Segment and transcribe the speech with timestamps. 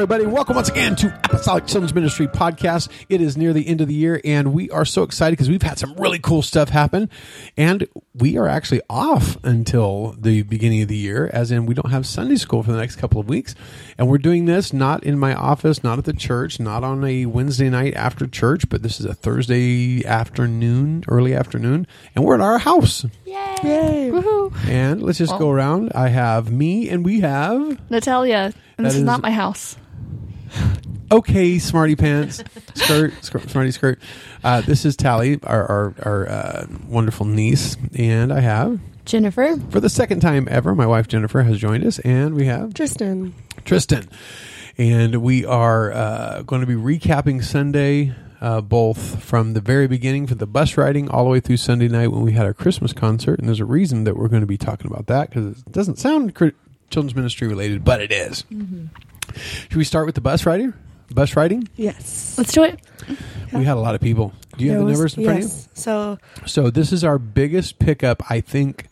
[0.00, 0.24] everybody.
[0.24, 2.88] Welcome once again to Apostolic Children's Ministry Podcast.
[3.10, 5.60] It is near the end of the year, and we are so excited because we've
[5.60, 7.10] had some really cool stuff happen.
[7.54, 11.90] And we are actually off until the beginning of the year, as in we don't
[11.90, 13.54] have Sunday school for the next couple of weeks.
[13.98, 17.26] And we're doing this not in my office, not at the church, not on a
[17.26, 22.40] Wednesday night after church, but this is a Thursday afternoon, early afternoon, and we're at
[22.40, 23.04] our house.
[23.26, 24.08] Yay!
[24.10, 24.56] Woohoo!
[24.66, 25.92] And let's just go around.
[25.94, 29.76] I have me, and we have Natalya, and this That is, is- not my house.
[31.12, 32.42] Okay, smarty pants,
[32.74, 33.98] skirt, skirt smarty skirt.
[34.44, 39.56] Uh, this is Tally, our our, our uh, wonderful niece, and I have Jennifer.
[39.70, 43.32] for the second time ever, my wife Jennifer has joined us, and we have Trystan.
[43.64, 44.08] Trystan,
[44.78, 48.14] and we are uh, going to be recapping Sunday.
[48.40, 51.88] Uh, both from the very beginning for the bus riding all the way through Sunday
[51.88, 54.46] night when we had our Christmas concert, and there's a reason that we're going to
[54.46, 56.54] be talking about that because it doesn't sound cri-
[56.88, 58.46] children's ministry related, but it is.
[59.68, 60.72] Should we start with the bus riding?
[61.14, 61.68] Bus riding?
[61.76, 62.36] Yes.
[62.38, 62.80] Let's do it.
[63.52, 64.32] We had a lot of people.
[64.56, 65.68] Do you have the was- numbers in front yes.
[65.74, 66.46] So of you?
[66.48, 68.86] So this is our biggest pickup, I think.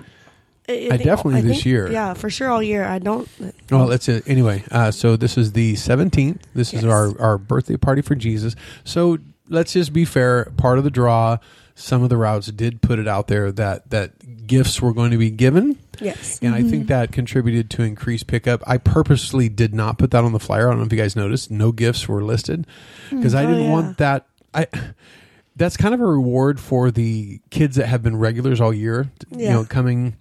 [0.68, 1.90] I, Uh, definitely this think- year.
[1.90, 2.84] Yeah, for sure all year.
[2.84, 3.26] I don't.
[3.70, 4.24] Well, that's it.
[4.26, 6.40] Anyway, uh, so this is the 17th.
[6.54, 6.92] This is Yes.
[6.92, 8.54] our, our birthday party for Jesus.
[8.84, 10.46] So let's just be fair.
[10.58, 11.38] Part of the draw,
[11.78, 15.16] some of the routes did put it out there that, that gifts were going to
[15.16, 15.78] be given.
[16.00, 16.40] Yes.
[16.42, 16.86] And I think mm-hmm.
[16.86, 18.62] that contributed to increased pickup.
[18.66, 20.66] I purposely did not put that on the flyer.
[20.68, 21.50] I don't know if you guys noticed.
[21.50, 22.66] No gifts were listed
[23.10, 23.18] mm.
[23.18, 23.70] because I Oh, didn't yeah.
[23.70, 24.26] want that.
[24.52, 24.66] I
[25.56, 29.10] that's kind of a reward for the kids that have been regulars all year.
[29.30, 29.48] yeah.
[29.48, 30.16] You know, coming,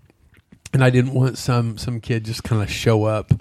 [0.73, 3.31] and I didn't want some some kid just kind of show up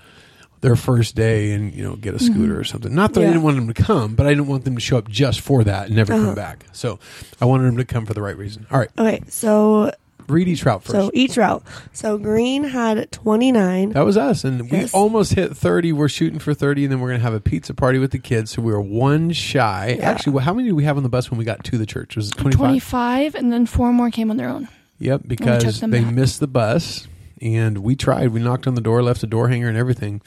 [0.63, 2.95] their first day and you know get a scooter or something.
[2.95, 4.97] Not that I didn't want them to come, but I didn't want them to show
[4.99, 6.35] up just for that and never come Uh-huh.
[6.35, 6.65] back.
[6.73, 6.99] So
[7.41, 8.67] I wanted them to come for the right reason.
[8.71, 9.93] All right, Okay, so
[10.29, 10.93] read each route first.
[10.93, 11.63] so each route.
[11.93, 13.91] So green had twenty nine.
[13.91, 15.93] That was us, and we almost hit thirty.
[15.93, 18.19] We're shooting for thirty, and then we're going to have a pizza party with the
[18.19, 18.51] kids.
[18.53, 19.97] So we were one shy.
[19.99, 20.11] Yeah.
[20.11, 21.87] Actually, well, how many did we have on the bus when we got to the
[21.87, 22.17] church?
[22.17, 23.33] Was it twenty five?
[23.33, 24.69] 25, and then four more came on their own.
[24.99, 26.15] Yep, because they back.
[26.15, 27.07] missed the bus,
[27.43, 28.31] and we tried.
[28.31, 30.23] We knocked on the door, left the door hanger, and everything.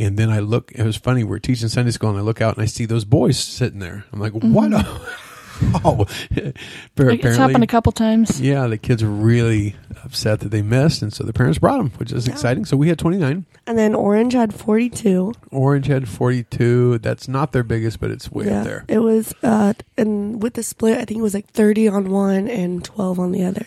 [0.00, 0.72] And then I look.
[0.72, 1.24] It was funny.
[1.24, 4.04] We're teaching Sunday school, and I look out and I see those boys sitting there.
[4.12, 4.72] I'm like, what?
[5.84, 6.06] oh,
[6.96, 8.40] Like, it's happened a couple times.
[8.40, 11.90] Yeah, the kids were really upset that they missed, and so the parents brought them,
[11.96, 12.32] which is Yeah.
[12.32, 12.64] exciting.
[12.64, 13.44] So we had 29.
[13.66, 15.32] And then orange had forty two.
[15.50, 16.98] Orange had 42.
[16.98, 18.60] That's not their biggest, but it's way yeah.
[18.60, 18.84] up there.
[18.88, 22.48] It was uh and with the split I think it was like thirty on one
[22.48, 23.66] and twelve on the other.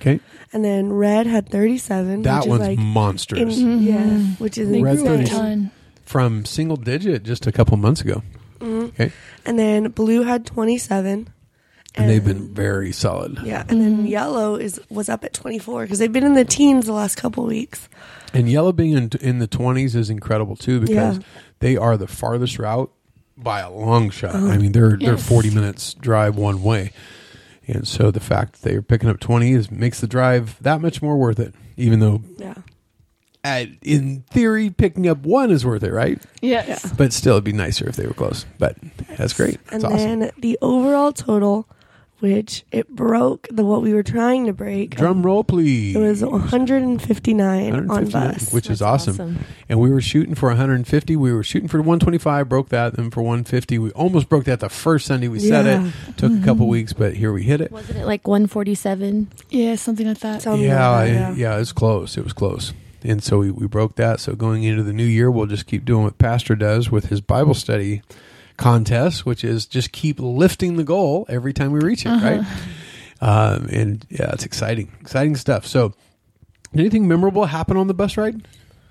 [0.00, 0.20] Okay.
[0.52, 2.22] And then red had thirty seven.
[2.22, 3.58] That which one's is like monstrous.
[3.58, 4.40] in, yeah, Mhm.
[4.40, 5.70] which is They Red grew a ton.
[6.04, 8.22] From single digit just a couple months ago.
[8.60, 8.88] Mhm.
[8.88, 9.12] Okay.
[9.46, 11.28] And then blue had twenty seven.
[11.96, 13.40] And they've been very solid.
[13.44, 16.86] Yeah, and then yellow is was up at 24 because they've been in the teens
[16.86, 17.88] the last couple weeks.
[18.32, 21.22] And yellow being in, in the 20s is incredible too because Yeah.
[21.58, 22.92] they are the farthest route
[23.36, 24.36] by a long shot.
[24.36, 24.46] Uh-huh.
[24.50, 26.92] I mean, they're they're 40 minutes drive one way.
[27.70, 31.00] And so the fact that they're picking up 20 is makes the drive that much
[31.02, 31.54] more worth it.
[31.76, 32.54] Even though Yeah,
[33.44, 36.20] at, in theory picking up one is worth it, right?
[36.42, 36.84] Yes.
[36.84, 36.92] Yeah.
[36.96, 38.44] But still it'd be nicer if they were close.
[38.58, 38.76] But
[39.16, 39.58] that's great.
[39.70, 40.20] and awesome.
[40.20, 41.66] then the overall total,
[42.20, 44.96] which it broke the what we were trying to break.
[44.96, 45.96] Drum roll please.
[45.96, 48.52] It was 159, on 159, bus.
[48.52, 49.44] which is That's awesome.
[49.68, 51.16] And we were shooting for 150.
[51.16, 52.94] We were shooting for 125, broke that.
[52.94, 55.86] Then for 150, we almost broke that the first Sunday we said Yeah.
[55.86, 56.16] it.
[56.16, 56.44] Took a mm-hmm.
[56.44, 57.72] couple weeks, but here we hit it.
[57.72, 59.28] Wasn't it like 147?
[59.48, 60.42] Yeah, something like that.
[60.42, 62.16] Something yeah, like that, I- yeah, it was close.
[62.16, 62.72] It was close.
[63.02, 64.20] And so we, we broke that.
[64.20, 67.20] So going into the new year, we'll just keep doing what Pastor does with his
[67.20, 68.02] Bible study
[68.60, 72.44] contest, which is just keep lifting the goal every time we reach it, right?
[73.20, 75.66] Um, and yeah, it's exciting, exciting stuff.
[75.66, 75.92] So,
[76.74, 78.46] anything memorable happen on the bus ride?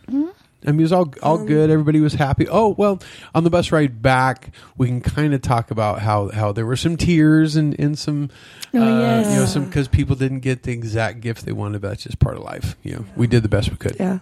[0.07, 1.69] I mean, it was all all Um, good.
[1.69, 2.46] Everybody was happy.
[2.50, 3.02] Oh well,
[3.34, 6.75] on the bus ride back, we can kind of talk about how how there were
[6.75, 8.30] some tears and and some,
[8.74, 11.81] Oh, uh, you know, some because people didn't get the exact gift they wanted.
[11.81, 12.75] But that's just part of life.
[12.84, 13.96] You know, we did the best we could.
[14.00, 14.19] Yeah,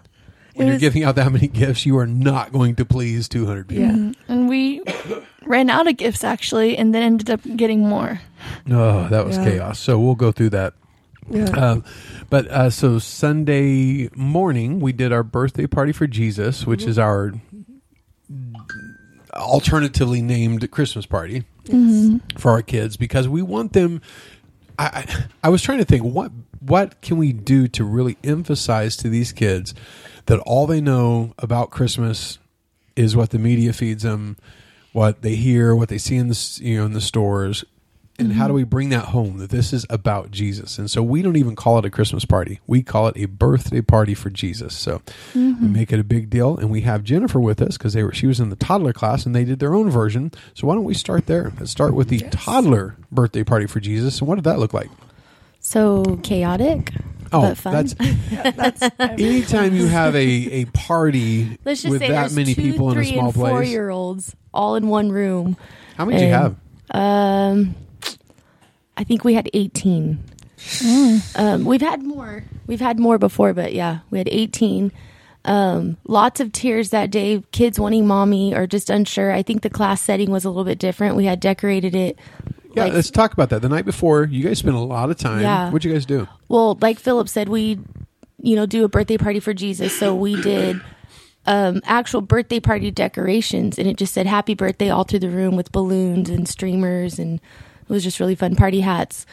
[0.58, 3.68] When It you're giving out that many gifts, you are not going to please 200
[3.68, 3.84] people.
[3.86, 4.12] Yeah.
[4.28, 4.82] And we
[5.46, 8.20] ran out of gifts actually, and then ended up getting more.
[8.70, 9.46] Oh, that was Yeah.
[9.52, 9.80] chaos.
[9.80, 10.74] So we'll go through that.
[11.30, 11.46] yeah.
[11.46, 11.84] Um,
[12.30, 17.34] but uh, so Sunday morning, we did our birthday party for Jesus, which is our
[19.34, 21.44] alternatively named Christmas party
[22.38, 24.02] for our kids because we want them.
[24.80, 28.96] I, I, I was trying to think what what can we do to really emphasize
[28.98, 29.74] to these kids
[30.28, 32.40] that all they know about Christmas
[32.96, 34.38] is what the media feeds them,
[34.94, 37.66] what they hear, what they see in the you know in the stores,
[38.20, 40.80] and how do we bring that home that this is about Jesus?
[40.80, 42.60] And so we don't even call it a Christmas party.
[42.66, 44.76] We call it a birthday party for Jesus.
[44.76, 45.00] So
[45.34, 45.62] mm-hmm.
[45.62, 48.14] we make it a big deal and we have Jennifer with us because they were
[48.14, 50.32] she was in the toddler class and they did their own version.
[50.56, 51.54] So why don't we start there?
[51.60, 54.20] Let's start with the toddler birthday party for Jesus.
[54.20, 54.90] And what did that look like?
[55.60, 56.94] So chaotic,
[57.32, 57.74] Oh, but fun.
[58.56, 62.62] that's anytime you have a, a party Let's just with say that there's many two,
[62.62, 65.58] people in a three, small and four year olds all in one room.
[65.98, 66.56] How many do you have?
[66.92, 67.76] and, Um,
[68.96, 70.20] I think we had 18.
[71.36, 72.44] Um, we've had more.
[72.66, 74.92] We've had more before, but yeah, we had 18.
[75.46, 77.44] Um, lots of tears that day.
[77.52, 79.32] Kids wanting mommy or just unsure.
[79.32, 81.16] I think the class setting was a little bit different.
[81.16, 82.18] We had decorated it.
[82.78, 83.62] Yeah, like- let's talk about that.
[83.62, 85.42] The night before, you guys spent a lot of time.
[85.42, 85.70] Yeah.
[85.70, 86.28] What'd you guys do?
[86.48, 87.80] well, like Phillip said, we,
[88.42, 89.98] you know, do a birthday party for Jesus.
[89.98, 90.80] So we did
[91.46, 95.56] um, actual birthday party decorations, and it just said "Happy Birthday" all through the room
[95.56, 98.56] with balloons and streamers, and it was just really fun.
[98.56, 99.26] Party hats,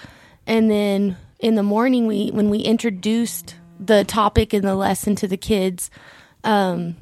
[0.47, 5.27] and then in the morning, we when we introduced the topic and the lesson to
[5.29, 5.91] the kids,
[6.45, 6.97] um,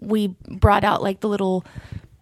[0.00, 1.64] we brought out like the little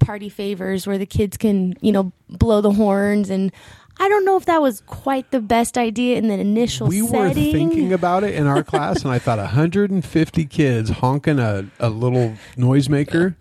[0.04, 3.52] party favors where the kids can, you know, blow the horns and.
[3.96, 7.20] I don't know if that was quite the best idea in the initial we setting.
[7.20, 11.90] were thinking about it in our class, and I thought 150 kids honking a, a
[11.90, 13.36] little noisemaker.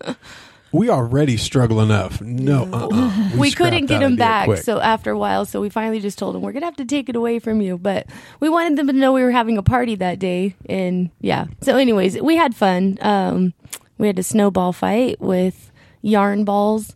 [0.70, 2.20] We already struggle enough.
[2.20, 3.30] No, uh-uh.
[3.36, 4.46] we, scrapped couldn't get them back.
[4.46, 4.60] quick.
[4.60, 7.08] So after a while, so we finally just told them we're gonna have to take
[7.08, 7.78] it away from you.
[7.78, 8.06] But
[8.38, 11.46] we wanted them to know we were having a party that day, and yeah.
[11.62, 12.98] So, anyways, we had fun.
[13.00, 13.54] Um,
[13.98, 15.70] we had a snowball fight with
[16.04, 16.94] yarn balls.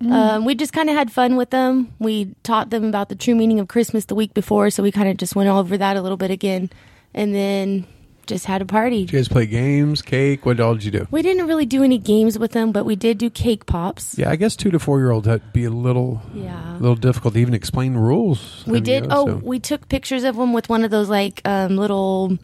[0.00, 1.92] Um, we just kind of had fun with them.
[1.98, 5.10] We taught them about the true meaning of Christmas the week before, so we kind
[5.10, 6.70] of just went over that a little bit again,
[7.12, 7.86] and then
[8.26, 9.00] just had a party.
[9.04, 10.46] Did you guys play games, cake?
[10.46, 11.06] What all did you do?
[11.10, 14.16] We didn't really do any games with them, but we did do cake pops.
[14.16, 16.78] Yeah, I guess two to four year olds that'd be a little, Yeah.
[16.78, 18.64] a little difficult to even explain rules.
[18.66, 19.02] We did.
[19.02, 21.76] you know, oh, so- we took pictures of them with one of those like um,
[21.76, 22.38] little.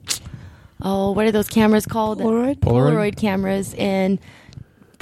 [0.82, 2.20] Oh, what are those cameras called?
[2.20, 2.58] Polaroid?
[2.58, 3.16] Polaroid?
[3.16, 4.18] cameras, and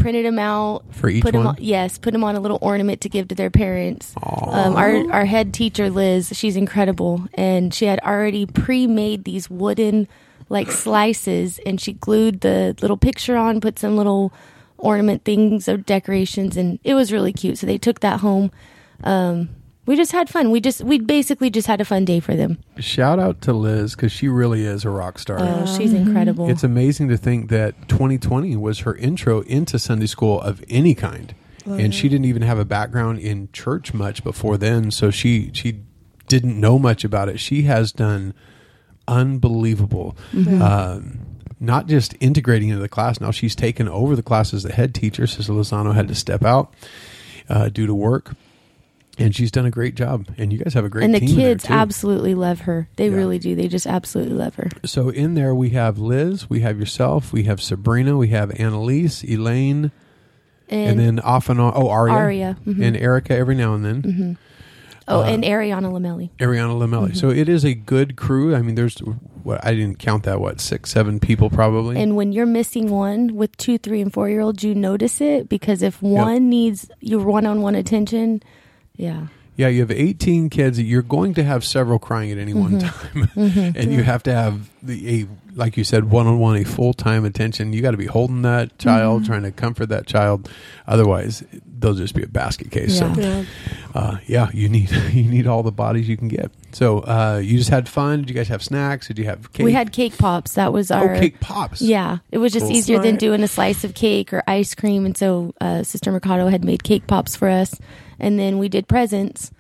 [0.05, 3.01] printed them out For each put them on, yes, put them on a little ornament
[3.01, 4.13] to give to their parents.
[4.23, 10.07] Um, our our head teacher Liz, she's incredible, and she had already pre-made these wooden
[10.51, 14.31] like slices, and she glued the little picture on, put some little
[14.77, 17.57] ornament things or decorations, and it was really cute.
[17.57, 18.51] So they took that home.
[19.03, 19.49] Um,
[19.87, 20.51] we just had fun.
[20.51, 22.59] We just we basically just had a fun day for them.
[22.79, 25.39] Shout out to Liz because she really is a rock star.
[25.41, 26.49] Oh, she's incredible.
[26.49, 31.35] It's amazing to think that 2020 was her intro into Sunday school of any kind,
[31.67, 34.91] and she didn't even have a background in church much before then.
[34.91, 35.81] So she she
[36.29, 37.39] didn't know much about it.
[37.39, 38.35] She has done
[39.07, 40.17] unbelievable.
[40.35, 41.19] Um,
[41.61, 43.21] not just integrating into the class.
[43.21, 45.27] Now she's taken over the class as the head teacher.
[45.27, 46.75] Sister Lozano had to step out
[47.49, 48.35] uh, due to work.
[49.19, 51.31] And she's done a great job, and you guys have a great and the team
[51.31, 52.89] in there, kids absolutely love her.
[52.97, 53.17] They Yeah.
[53.17, 53.55] really do.
[53.55, 54.69] They just absolutely love her.
[54.85, 59.23] So in there we have Liz, we have yourself, we have Sabrina, we have Annalise,
[59.23, 59.93] Elaine,
[60.69, 61.73] and, then off and on.
[61.77, 62.83] Oh, Aria, Aria, mhm.
[62.83, 64.39] and Erica every now and then.
[65.07, 66.31] oh, uh, and Ariana Lamelli.
[66.39, 67.09] Ariana Lamelli.
[67.09, 67.15] Mm-hmm.
[67.15, 68.55] So it is a good crew.
[68.55, 68.99] I mean, there's
[69.45, 70.41] what I didn't count that.
[70.41, 72.01] What six, seven people probably.
[72.03, 75.49] And when you're missing one with two, three, and four year olds, you notice it
[75.49, 78.43] because if one needs your one on one attention,
[78.97, 79.27] yeah.
[79.57, 80.81] yeah, you have 18 kids.
[80.81, 84.71] You're going to have several crying at any one time, and you have to have
[84.83, 85.27] the a
[85.57, 87.73] like you said, one on one, a full time attention.
[87.73, 90.51] You got to be holding that child, trying to comfort that child.
[90.87, 91.45] Otherwise,
[91.79, 93.01] they'll just be a basket case.
[93.01, 93.15] Yeah.
[93.15, 93.45] So, Yeah.
[93.95, 96.51] uh, yeah, you need you need all the bodies you can get.
[96.73, 98.21] So, uh, you just had fun.
[98.23, 99.07] Did you guys have snacks?
[99.07, 99.65] Did you have cake?
[99.65, 100.55] We had cake pops.
[100.55, 101.81] That was oh our cake pops.
[101.81, 102.77] Yeah, it was just Cool.
[102.77, 106.49] easier than doing a slice of cake or ice cream, and so uh, Sister Mercado
[106.49, 107.79] had made cake pops for us,
[108.19, 109.51] and then we did presents,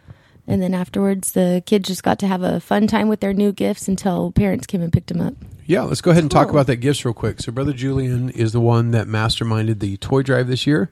[0.46, 3.52] and then afterwards the kids just got to have a fun time with their new
[3.52, 5.34] gifts until parents came and picked them up.
[5.66, 7.40] Yeah, let's go ahead and talk about that gifts real quick.
[7.40, 10.90] So, Brother Julian is the one that masterminded the toy drive this year,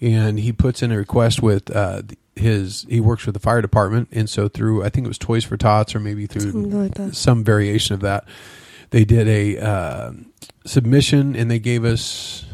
[0.00, 2.02] and he puts in a request with uh,
[2.34, 2.86] his.
[2.88, 5.56] He works with the fire department, and so through I think it was Toys for
[5.56, 8.24] Tots or maybe through like some variation of that,
[8.90, 10.12] they did a uh,
[10.64, 12.46] submission and they gave us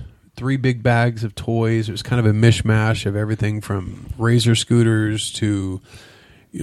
[0.42, 1.88] three big bags of toys.
[1.88, 5.80] It was kind of a mishmash of everything from razor scooters to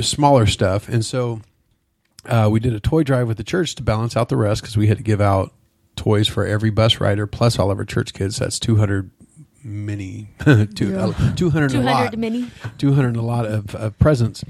[0.02, 1.40] smaller stuff, and so
[2.26, 4.76] uh, we did a toy drive with the church to balance out the rest because
[4.76, 5.54] we had to give out
[5.96, 8.38] toys for every bus rider plus all of our church kids.
[8.38, 9.12] That's 200
[9.64, 10.28] mini,
[10.76, 11.06] two, Yeah.
[11.08, 11.96] uh, 200 Two a lot.
[12.04, 12.52] hundred mini.
[12.80, 14.44] 200 and a lot of, of presents.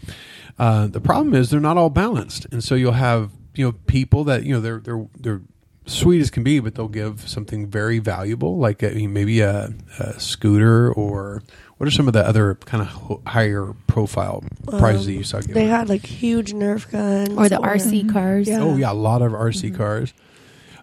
[0.57, 4.23] Uh, the problem is they're not all balanced, and so you'll have you know people
[4.23, 5.41] that you know they're they're they're
[5.89, 10.19] sweet as can be, but they'll give something very valuable, like a, maybe a, a
[10.19, 11.43] scooter or
[11.77, 15.39] what are some of the other kind of higher profile prizes that um, you saw?
[15.39, 15.53] given?
[15.53, 18.11] They had like huge Nerf guns Or the RC mhm.
[18.11, 18.49] cars.
[18.49, 18.59] Oh, yeah.
[18.61, 19.77] Oh yeah, a lot of RC mm-hmm.
[19.77, 20.13] cars.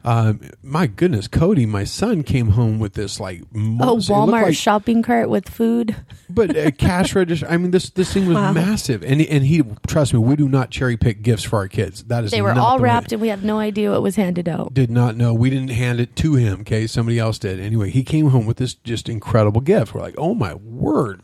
[0.07, 4.31] Um, my goodness, Cody, my son came home with this like Oh, monster- it looked
[4.31, 5.97] Walmart like- shopping cart with food.
[6.31, 7.45] but a cash register.
[7.51, 8.53] I mean, this this thing was Wow.
[8.53, 12.05] massive, and and he trust me, we do not cherry pick gifts for our kids.
[12.05, 14.15] That is They were all the way- wrapped, and we have no idea what was
[14.15, 14.73] handed out.
[14.73, 15.35] Did not know.
[15.35, 16.61] We didn't hand it to him.
[16.61, 17.59] Okay, somebody else did.
[17.59, 19.93] Anyway, he came home with this just incredible gift.
[19.93, 21.23] We're like, oh my word!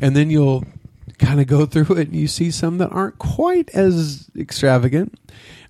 [0.00, 0.64] And then you'll
[1.18, 5.16] kind of go through it, and you see some that aren't quite as extravagant.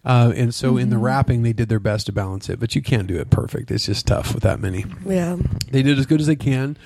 [0.04, 2.80] Uh, and so in the wrapping, they did their best to balance it, but you
[2.82, 3.70] can't do it perfect.
[3.70, 5.36] It's just tough with that many Yeah.
[5.70, 6.76] they did as good as they can.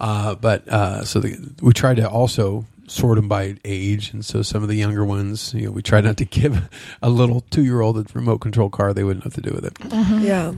[0.00, 4.42] Uh, but uh, so the, we tried to also sort them by age, and so
[4.42, 6.68] some of the younger ones, you know, we tried not to give
[7.02, 10.22] a little two-year-old a remote control car; they wouldn't know what to do with it.
[10.22, 10.52] Yeah.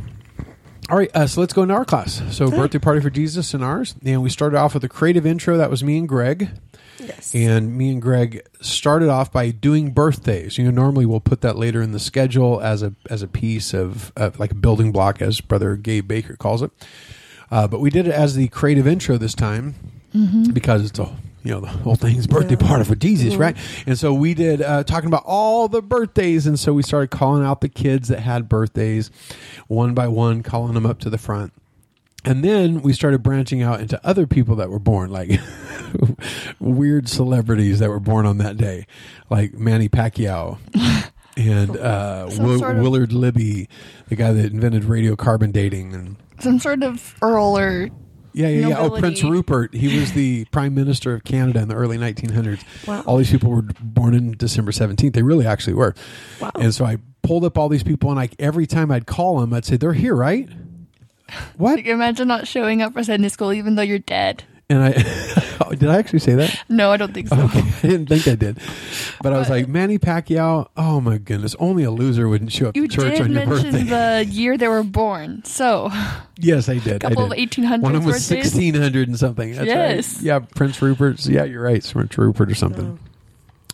[0.91, 2.21] All right, uh, so let's go into our class.
[2.37, 5.57] So birthday party for Jesus and ours, and we started off with a creative intro.
[5.57, 6.51] That was me and Greg.
[7.01, 7.35] Yes.
[7.35, 10.59] And me and Greg started off by doing birthdays.
[10.59, 13.73] You know, normally we'll put that later in the schedule as a as a piece
[13.75, 16.71] of uh, like a building block, as Brother Gabe Baker calls it.
[17.51, 19.75] Uh, but we did it as the creative intro this time
[20.53, 22.69] because it's a you know the whole thing's birthday Yeah.
[22.69, 23.57] party for Jesus, right?
[23.87, 27.45] And so we did uh, talking about all the birthdays, and so we started calling
[27.45, 29.11] out the kids that had birthdays
[29.67, 31.53] one by one, calling them up to the front.
[32.25, 35.41] And then we started branching out into other people that were born, like
[36.61, 38.87] weird celebrities that were born on that day,
[39.31, 40.59] like Manny Pacquiao
[41.37, 43.69] and uh, Will- sort of- Willard Libby,
[44.09, 47.89] the guy that invented radiocarbon dating, and Some sort of Earl or
[48.33, 48.79] yeah, yeah, yeah.
[48.79, 49.75] Oh, Prince Rupert.
[49.75, 52.63] He was the Prime Minister of Canada in the early 1900s.
[52.87, 53.03] Wow.
[53.05, 55.15] All these people were born in December 17th.
[55.15, 55.97] They really actually were.
[56.41, 56.53] Wow.
[56.55, 59.53] And so I pulled up all these people, and like every time I'd call them,
[59.53, 60.49] I'd say, "They're here, right?"
[61.57, 61.77] What?
[61.77, 64.45] like, imagine not showing up for Sunday school even though you're dead.
[64.69, 64.93] And I
[65.67, 66.63] oh, did I actually say that?
[66.69, 67.37] No, I don't think so.
[67.37, 68.59] Okay, I didn't think I did,
[69.21, 70.69] but I was like Manny Pacquiao.
[70.77, 73.47] Oh my goodness, only a loser wouldn't show up You to church did on your
[73.47, 74.25] mention birthday.
[74.25, 75.91] the year they were born, so
[76.39, 77.01] yes, I did.
[77.01, 77.51] couple I of did.
[77.51, 79.55] 1800s One of them was sixteen hundred and something.
[79.57, 80.15] That's Yes.
[80.19, 80.23] right.
[80.25, 81.27] Yeah, Prince Rupert's.
[81.29, 82.97] Yeah, you're right, Prince Rupert or something.
[83.03, 83.10] Oh.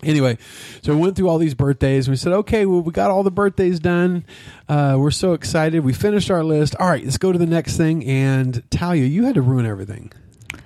[0.03, 0.39] Anyway,
[0.83, 2.09] so we went through all these birthdays.
[2.09, 4.25] We said, okay, well, we got all the birthdays done.
[4.69, 5.81] Uh, we're so excited.
[5.81, 6.77] We finished our list.
[6.77, 8.05] All right, let's go to the next thing.
[8.05, 10.13] And Talia, you had to ruin everything.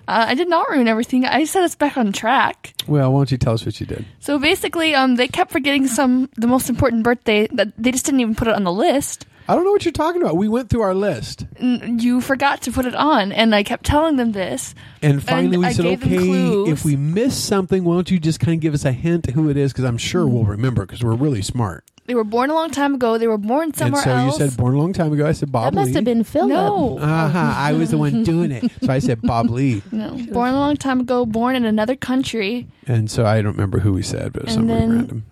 [0.09, 1.25] Uh, I did not ruin everything.
[1.25, 2.75] I set us back on track.
[2.89, 4.05] Well, why don't you tell us what you did?
[4.19, 8.21] So basically, um, they kept forgetting some the most important birthday that they just didn't
[8.21, 9.27] even put it on the list.
[9.51, 10.37] I don't know what you're talking about.
[10.37, 11.45] We went through our list.
[11.59, 14.75] N- You forgot to put it on, and I kept telling them this.
[15.03, 16.69] And finally, we I said, gave them okay, clues.
[16.69, 19.49] if we miss something, why don't you just kind of give us a hint who
[19.51, 19.73] it is?
[19.73, 21.85] Because I'm sure we'll remember because we're really smart.
[22.07, 23.19] They were born a long time ago.
[23.19, 24.39] They were born somewhere and so else.
[24.41, 25.27] you said born a long time ago.
[25.27, 25.95] I said Bob That must Lee.
[25.95, 26.49] have been Phillip.
[26.51, 28.71] no, Uh-huh, I was the one doing it.
[28.83, 29.83] So I said Bob Lee.
[29.93, 31.25] no, born a long time ago.
[31.27, 32.67] Born in another country.
[32.89, 35.25] And so I don't remember who we said, but it was And somebody then- random.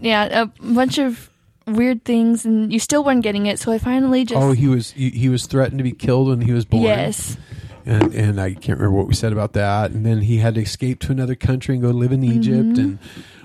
[0.00, 1.30] Yeah, a bunch of
[1.66, 3.58] weird things, and you still weren't getting it.
[3.58, 6.40] So I finally just Oh, he was he, he was threatened to be killed when
[6.40, 6.84] he was born.
[6.84, 7.36] yes,
[7.84, 9.90] and and I can't remember what we said about that.
[9.90, 12.80] And then he had to escape to another country and go live in Egypt Mm-hmm.
[12.80, 12.98] and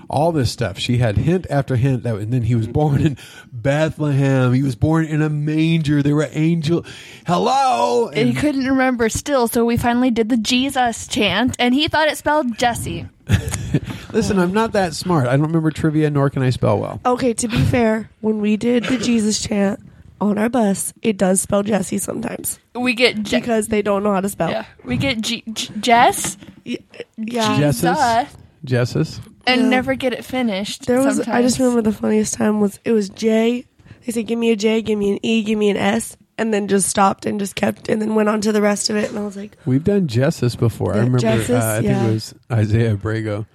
[0.10, 0.78] all this stuff.
[0.78, 3.18] She had hint after hint that, and then he was born in
[3.50, 4.52] Bethlehem.
[4.54, 6.04] He was born in a manger.
[6.04, 6.86] There were angel.
[7.26, 8.10] Hello.
[8.10, 9.48] and he couldn't remember still.
[9.48, 13.08] So we finally did the Jesus chant, and he thought it spelled Jesse.
[14.14, 15.28] Listen, I'm not that smart.
[15.28, 17.00] I don't remember trivia, nor can I spell well.
[17.06, 19.80] Okay, to be fair, when we did the Jesus chant
[20.20, 24.14] on our bus, it does spell Jesse sometimes We get Je- because they don't know
[24.14, 24.50] how to spell.
[24.52, 26.78] yeah, we get G- J- Jess, Y-
[27.18, 27.58] Yeah.
[27.60, 29.20] Jess- Jesus, Jessus.
[29.48, 29.70] and Yeah.
[29.70, 30.86] never get it finished.
[30.86, 31.20] There was.
[31.22, 31.46] I sometimes.
[31.46, 33.66] just remember the funniest time was it was J.
[34.06, 36.54] They said, "Give me a J, give me an E, give me an S," and
[36.54, 39.10] then just stopped and just kept, and then went on to the rest of it.
[39.10, 40.94] And I was like, We've done Jessus before.
[40.94, 41.20] I Yeah, remember.
[41.20, 42.06] Jessus, uh, I think yeah.
[42.08, 43.46] it was Isaiah Brago.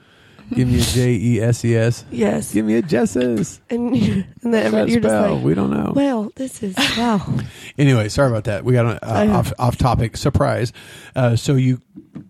[0.55, 2.05] Give me a J E S E S.
[2.11, 3.61] "Yes," Give me a Jessus.
[3.69, 3.95] and
[4.43, 5.93] and then you're just like, we don't know.
[5.95, 7.21] "Well, this is wow."
[7.79, 8.65] Anyway, sorry about that.
[8.65, 10.17] We got uh, off off topic.
[10.17, 10.73] Surprise.
[11.15, 11.83] Uh, so you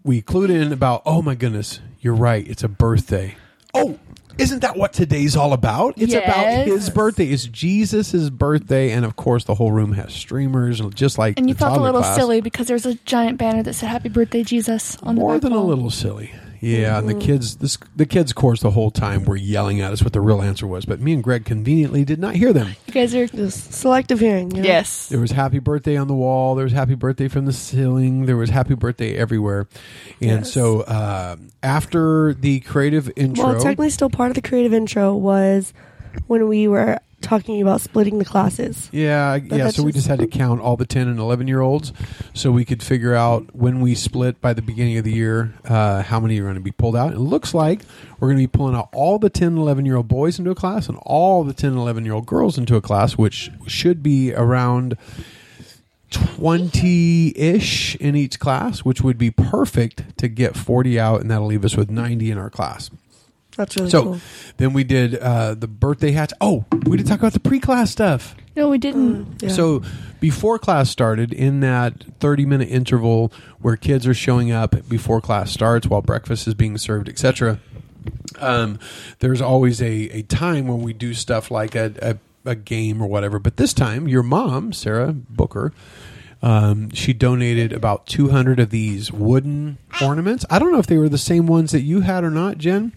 [0.02, 1.02] we clued in about.
[1.06, 2.46] Oh my goodness, you're right.
[2.48, 3.36] It's a birthday.
[3.74, 3.98] Oh,
[4.38, 5.94] isn't that what today's all about?
[5.96, 7.26] It's about his birthday.
[7.26, 11.48] It's Jesus' birthday, and of course, the whole room has streamers, and just like And
[11.48, 12.16] you felt a little class.
[12.16, 15.52] silly because there's a giant banner that said "Happy Birthday, Jesus" on the More than
[15.52, 16.32] a little silly.
[16.60, 17.08] Yeah, Mm-hmm.
[17.08, 20.12] and the kids, this the kids, course, the whole time were yelling at us what
[20.12, 22.74] the real answer was, but me and Greg conveniently did not hear them.
[22.86, 24.50] You guys are Just selective hearing.
[24.52, 24.68] you know?
[24.68, 25.08] yes.
[25.08, 26.54] There was happy birthday on the wall.
[26.54, 28.26] There was happy birthday from the ceiling.
[28.26, 29.68] There was happy birthday everywhere.
[30.20, 30.52] And Yes.
[30.52, 35.72] so uh, after the creative intro, Well, technically, still part of the creative intro was
[36.26, 38.88] when we were talking about splitting the classes.
[38.92, 39.70] Yeah, I- yeah.
[39.70, 41.92] So we just- just had to count all the ten and eleven year olds,
[42.34, 46.02] so we could figure out when we split by the beginning of the year uh,
[46.02, 47.12] how many are going to be pulled out.
[47.12, 47.80] It looks like
[48.20, 50.50] we're going to be pulling out all the 10 and 11 year old boys into
[50.50, 53.50] a class and all the 10 and 11 year old girls into a class, which
[53.66, 54.96] should be around
[56.10, 61.46] 20 ish in each class, which would be perfect to get 40 out, and that'll
[61.46, 62.90] leave us with 90 in our class.
[63.56, 64.20] That's really So cool.
[64.58, 66.32] then we did uh, the birthday hats.
[66.40, 68.36] Oh, we did talk about the pre class stuff.
[68.54, 69.42] No, we didn't.
[69.42, 69.48] Yeah.
[69.50, 69.82] So
[70.20, 75.50] before class started, in that 30 minute interval where kids are showing up before class
[75.50, 77.58] starts while breakfast is being served, etc.,
[78.38, 78.78] um,
[79.18, 81.92] there's always a, a time when we do stuff like a,
[82.44, 83.38] a, a game or whatever.
[83.38, 85.72] But this time, your mom, Sarah Booker,
[86.42, 90.44] um, she donated about 200 of these wooden ornaments.
[90.50, 92.92] I don't know if they were the same ones that you had or not, Jen.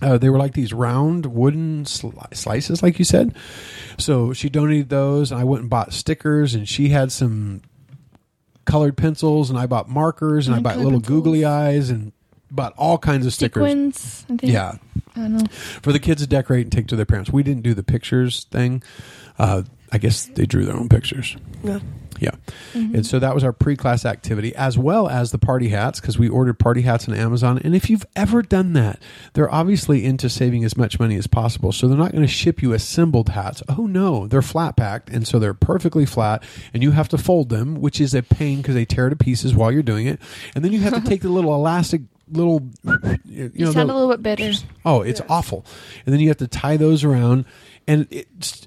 [0.00, 3.34] Uh, they were like these round wooden sli- slices, like you said.
[3.98, 5.32] So she donated those.
[5.32, 7.62] And I went and bought stickers, and she had some
[8.64, 11.08] colored pencils, and I bought markers, and I bought little pencils.
[11.08, 12.12] googly eyes, and
[12.50, 13.62] bought all kinds of stickers.
[13.66, 14.52] Sequins, I think.
[14.52, 14.76] Yeah,
[15.16, 15.46] I don't know.
[15.50, 17.32] for the kids to decorate and take to their parents.
[17.32, 18.82] We didn't do the pictures thing.
[19.38, 21.36] Uh, I guess they drew their own pictures.
[21.64, 21.80] Yeah.
[22.18, 22.32] Yeah.
[22.74, 26.18] And so that was our pre class activity, as well as the party hats, because
[26.18, 27.60] we ordered party hats on Amazon.
[27.64, 29.00] And if you've ever done that,
[29.34, 31.72] they're obviously into saving as much money as possible.
[31.72, 33.62] So they're not going to ship you assembled hats.
[33.68, 34.26] Oh, no.
[34.26, 35.10] They're flat packed.
[35.10, 36.42] And so they're perfectly flat.
[36.74, 39.54] And you have to fold them, which is a pain because they tear to pieces
[39.54, 40.20] while you're doing it.
[40.54, 42.68] And then you have to take the little elastic little,
[43.24, 44.52] you You know, sound the- a little bit bitter.
[44.84, 45.64] Oh, it's awful.
[46.04, 47.46] And then you have to tie those around.
[47.86, 48.06] And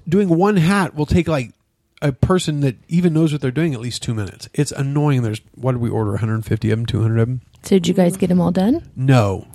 [0.08, 1.52] doing one hat will take like
[2.02, 4.48] a person that even knows what they're doing at least two minutes.
[4.52, 5.22] It's annoying.
[5.22, 6.10] There's, what did we order?
[6.10, 7.40] 150 of them, 200 of them?
[7.62, 8.88] So did you guys get them all done?
[8.96, 9.46] No.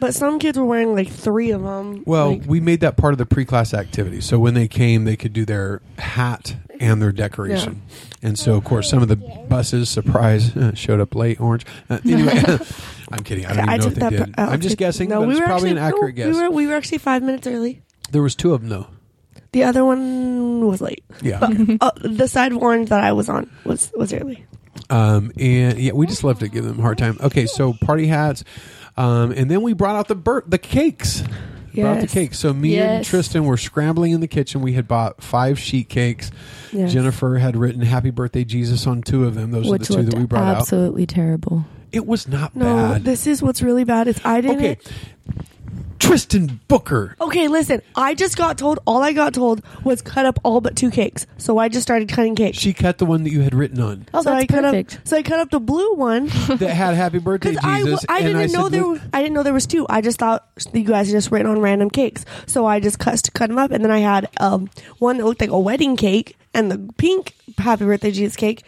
[0.00, 2.02] But some kids were wearing like three of them.
[2.06, 4.20] Well, Like, we made that part of the pre class activity.
[4.22, 7.82] So when they came, they could do their hat and their decoration.
[8.22, 11.66] And so, of course, some of the buses, surprise, uh, showed up late, orange.
[11.90, 12.42] Uh, anyway,
[13.12, 13.44] I'm kidding.
[13.46, 14.26] I don't I even know if they that.
[14.26, 14.38] did.
[14.38, 16.34] uh, I'm just guessing, No, but we it's were probably actually, an accurate no, guess.
[16.34, 17.82] We were, we were actually five minutes early.
[18.10, 18.86] there was two of them, though.
[19.52, 21.04] The other one was late.
[21.20, 21.38] Yeah.
[21.40, 24.44] But uh, the side orange that I was on was was early.
[24.90, 27.18] Um, and yeah, we just love to give them a hard time.
[27.20, 28.44] Okay, so party hats,
[28.96, 31.22] um, and then we brought out the bur- the cakes.
[31.74, 32.12] Brought out the Yes.
[32.12, 32.38] cakes.
[32.38, 34.60] So me and Trystan were scrambling in the kitchen.
[34.60, 36.30] We had bought five sheet cakes.
[36.72, 36.92] Yes.
[36.92, 39.50] Jennifer had written "Happy Birthday Jesus" on two of them.
[39.52, 40.56] Those Which are the two that we brought out.
[40.58, 41.64] absolutely terrible.
[41.90, 43.04] It was not No, bad.
[43.04, 44.08] this is what's really bad.
[44.08, 44.56] Is I didn't.
[44.58, 44.78] okay,
[45.98, 47.16] Trystan Booker.
[47.20, 47.80] Okay, listen.
[47.96, 48.80] I just got told.
[48.86, 51.26] All I got told was cut up all but two cakes.
[51.38, 52.58] So I just started cutting cakes.
[52.58, 54.96] She cut the one that you had written on Oh, so that's I cut perfect.
[54.96, 58.18] Up, so I cut up the blue one that had "Happy Birthday because Jesus." I
[58.18, 58.82] and didn't said, know there.
[58.82, 59.86] "Look, Were, I didn't know there was two.
[59.88, 62.24] I just thought you guys had just written on random cakes.
[62.46, 65.40] So I just cut cut them up, and then I had um, one that looked
[65.40, 68.64] like a wedding cake and the pink Happy Birthday Jesus cake.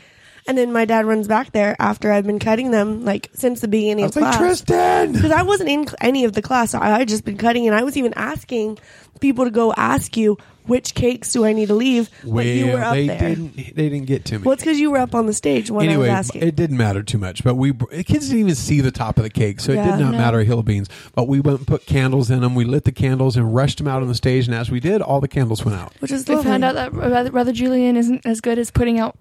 [0.46, 3.68] And then my dad runs back there after I've been cutting them like since the
[3.68, 4.61] beginning I of was like, class.
[4.62, 5.12] Trystan.
[5.14, 6.74] because I wasn't in any of the class.
[6.74, 8.78] I had just been cutting, and I was even asking
[9.20, 12.11] people to go ask you which cakes do I need to leave.
[12.24, 13.18] Well, but you were up they there.
[13.20, 13.57] didn't.
[13.57, 14.44] They didn't get to me.
[14.44, 16.42] Well, it's because you were up on the stage when anyway, I was asking.
[16.42, 17.42] it didn't matter too much.
[17.44, 19.96] But we the kids didn't even see the top of the cake, so it Yeah.
[19.96, 20.18] did not No.
[20.18, 20.88] matter a hill of beans.
[21.14, 22.54] But we went and put candles in them.
[22.54, 24.46] We lit the candles and rushed them out on the stage.
[24.46, 25.92] And as we did, all the candles went out.
[26.00, 26.50] which is We lovely.
[26.50, 29.16] found out that Brother, Brother Julian isn't as good as putting out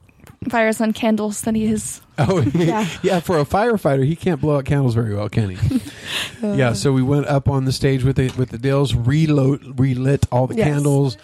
[0.49, 2.01] fires on candles than he is.
[2.17, 2.87] Oh yeah.
[3.01, 3.19] Yeah.
[3.19, 5.81] For a firefighter, he can't blow out candles very well, can he?
[6.43, 6.73] yeah.
[6.73, 10.47] So we went up on the stage with the with the dills, reload, relit all
[10.47, 10.67] the Yes.
[10.67, 11.17] candles,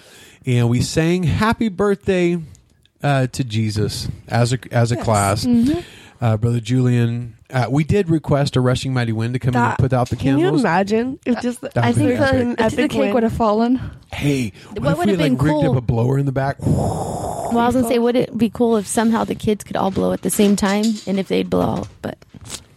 [0.45, 2.41] and we sang "Happy Birthday"
[3.03, 5.03] uh, to Jesus as a as a Yes.
[5.05, 5.47] class.
[6.21, 9.77] Uh, Brother Julian, uh, we did request a rushing mighty wind to come in and
[9.77, 10.43] put out the candles.
[10.45, 13.33] Can you imagine if just That I think the, An the, the cake would have
[13.33, 13.79] fallen.
[14.11, 16.31] Hey, what, What if we would've like been rigged cool- up a blower in the
[16.31, 16.57] back?
[16.59, 19.89] Well, I was gonna say, would it be cool if somehow the kids could all
[19.89, 21.87] blow at the same time, and if they'd blow out?
[22.03, 22.17] But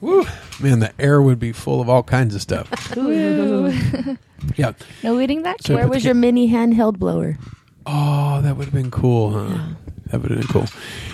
[0.00, 0.24] Woo.
[0.60, 2.68] Man, the air would be full of all kinds of stuff.
[4.56, 4.72] yeah.
[5.02, 5.62] No eating that.
[5.62, 7.36] So where was your mini handheld blower?
[7.86, 9.74] Oh, that would have been cool, huh?
[10.12, 10.66] That would have been cool.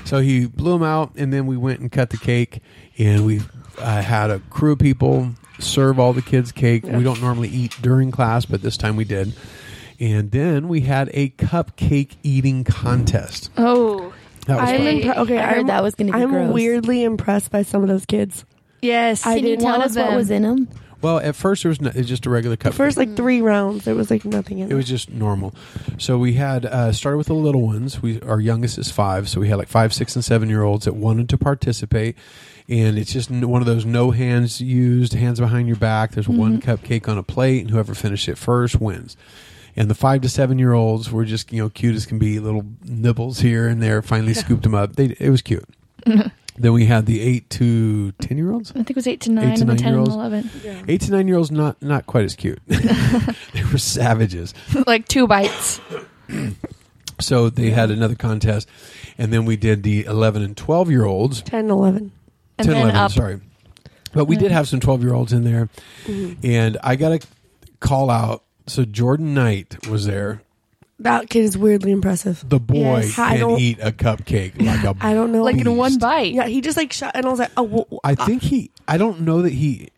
[0.05, 2.61] So he blew them out, and then we went and cut the cake,
[2.99, 3.41] and we
[3.79, 5.31] uh, had a crew of people
[5.61, 6.85] serve all the kids cake.
[6.85, 9.33] We don't normally eat during class, but this time we did.
[10.01, 13.51] And then we had a cupcake eating contest.
[13.57, 14.13] Oh,
[14.47, 14.87] That was I'm fun.
[15.01, 15.39] impre- okay.
[15.39, 16.53] I heard I'm, that was gonna be I'm gross.
[16.53, 18.45] weirdly impressed by some of those kids.
[18.83, 19.27] yes.
[19.27, 20.69] I Can you did tell us of what was in them?
[21.01, 22.75] Well, at first there was, no, it was just a regular The cupcake.
[22.75, 25.55] first like three rounds, there was like nothing in It was just normal.
[25.97, 28.03] So we had uh, started with the little ones.
[28.03, 30.87] We our youngest is five, so we had like five, six, and seven year olds
[30.87, 32.17] that wanted to participate.
[32.69, 36.13] And it's just one of those no hands used, hands behind your back.
[36.13, 39.17] There's one cupcake on a plate, and whoever finished it first wins.
[39.77, 42.41] And the five to seven year olds were just you know cute as can be,
[42.41, 44.03] little nibbles here and there.
[44.03, 44.97] Finally scooped them up.
[44.97, 45.65] They it was cute.
[46.59, 48.71] then we had the eight to ten year olds.
[48.71, 50.14] I think it was eight to nine, eight to and then ten and nine-year-olds.
[50.64, 50.85] eleven.
[50.88, 52.61] Eight to nine year olds not not quite as cute.
[52.66, 54.55] they were savages.
[54.87, 55.81] like two bites.
[57.21, 58.68] So they had another contest,
[59.18, 61.42] and then we did the eleven and twelve year olds.
[61.42, 62.12] 10, 11.
[62.59, 63.11] And 10, then 11, up.
[63.11, 63.40] sorry.
[64.12, 65.68] But we did have some 12 year olds in there.
[66.05, 66.47] Mm-hmm.
[66.47, 67.27] And I got to
[67.81, 68.44] call out.
[68.68, 70.42] So Jordan Knight was there.
[71.01, 72.45] That kid is weirdly impressive.
[72.49, 73.19] The boy Yes.
[73.19, 74.97] I can don't- eat a cupcake like a.
[75.05, 75.43] I don't know.
[75.45, 76.01] Like in one Beast.
[76.01, 76.33] bite.
[76.35, 78.71] Yeah, he just like shot, and I was like, oh, wh- wh- I think he.
[78.89, 79.91] I don't know that he.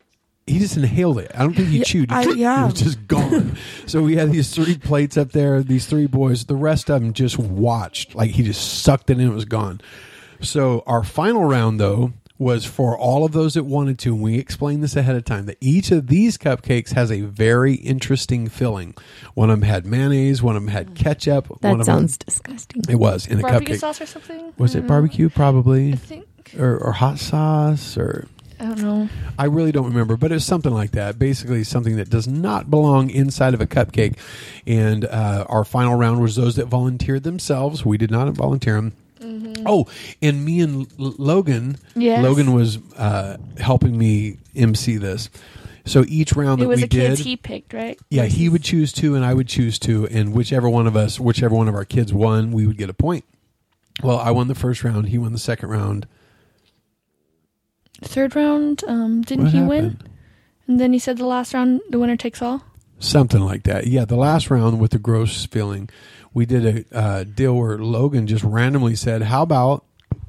[0.47, 1.31] He just inhaled it.
[1.35, 2.11] I don't think he Yeah, chewed.
[2.13, 3.57] I- it was just gone.
[3.87, 5.63] so we had these three plates up there.
[5.63, 6.45] These three boys.
[6.47, 8.15] The rest of them just watched.
[8.17, 9.29] Like he just sucked it in.
[9.31, 9.81] It was gone.
[10.43, 14.15] So our final round though was for all of those that wanted to.
[14.15, 17.75] And we explained this ahead of time that each of these cupcakes has a very
[17.75, 18.95] interesting filling.
[19.35, 20.43] One of them had mayonnaise.
[20.43, 21.51] One of them had ketchup.
[21.51, 22.83] one That of sounds disgusting.
[22.89, 23.79] It was in a Barbecue cupcake.
[23.81, 24.55] sauce or something.
[24.57, 25.29] Was it barbecue?
[25.29, 25.93] Probably.
[25.93, 26.27] I think.
[26.59, 28.27] Or, or hot sauce or
[28.59, 29.09] I don't know.
[29.39, 31.19] I really don't remember, but it's something like that.
[31.19, 34.17] Basically, something that does not belong inside of a cupcake.
[34.67, 37.85] And uh, our final round was those that volunteered themselves.
[37.87, 38.93] We did not volunteer them.
[39.67, 39.87] Oh,
[40.23, 42.23] and me and L- Logan, Yes.
[42.23, 45.29] Logan was uh, helping me MC this.
[45.85, 47.99] So each round It that was we the did, kids he picked, right?
[48.11, 51.19] yeah, he would choose two, and I would choose two, and whichever one of us,
[51.21, 53.25] whichever one of our kids won, we would get a point.
[54.03, 55.09] Well, I won the first round.
[55.09, 56.07] He won the second round.
[58.03, 59.69] Third round, um, didn't What he happened?
[59.99, 59.99] win?
[60.67, 62.63] And then he said the last round, the winner takes all.
[62.99, 63.87] Something like that.
[63.87, 65.89] Yeah, the last round with the gross feeling,
[66.35, 69.85] we did a uh, deal where Logan just randomly said, "How about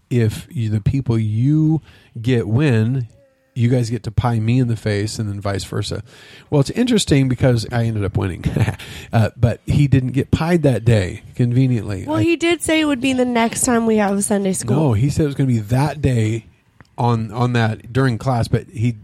[0.10, 1.82] if you, the people you
[2.22, 3.08] get win,
[3.54, 6.04] you guys get to pie me in the face, and then vice versa."
[6.50, 8.44] Well, it's interesting because I ended up winning,
[9.14, 11.24] uh, but he didn't get pied that day.
[11.36, 14.54] Conveniently, well, I- he did say it would be the next time we have Sunday
[14.54, 14.76] school.
[14.76, 16.46] no, he said it was going to be that day
[16.98, 18.96] on on that during class, but he.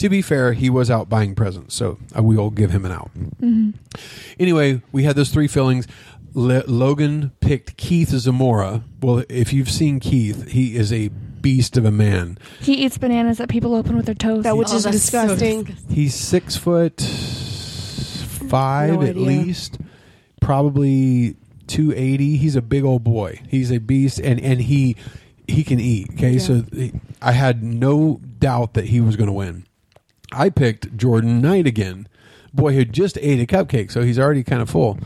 [0.00, 2.92] To be fair, he was out buying presents, so uh, we will give him an
[2.92, 3.10] out.
[4.38, 5.86] Anyway, we had those three fillings.
[6.36, 8.84] Le- Logan picked Keith Zamora.
[9.00, 12.36] Well, if you've seen Keith, he is a beast of a man.
[12.60, 14.44] He eats bananas that people open with their toes.
[14.44, 15.76] That which Oh, is that's so disgusting.
[15.88, 19.22] He's six foot five No at idea.
[19.22, 19.78] least,
[20.40, 22.36] probably two eighty.
[22.36, 23.40] He's a big old boy.
[23.48, 24.96] He's a beast, and and he
[25.48, 26.08] he can eat.
[26.14, 26.38] Okay, Yeah.
[26.38, 29.64] so he- I had no doubt that he was going to win.
[30.32, 32.08] I picked Jordan Knight again.
[32.52, 34.98] Boy who just ate a cupcake, so he's already kind of full.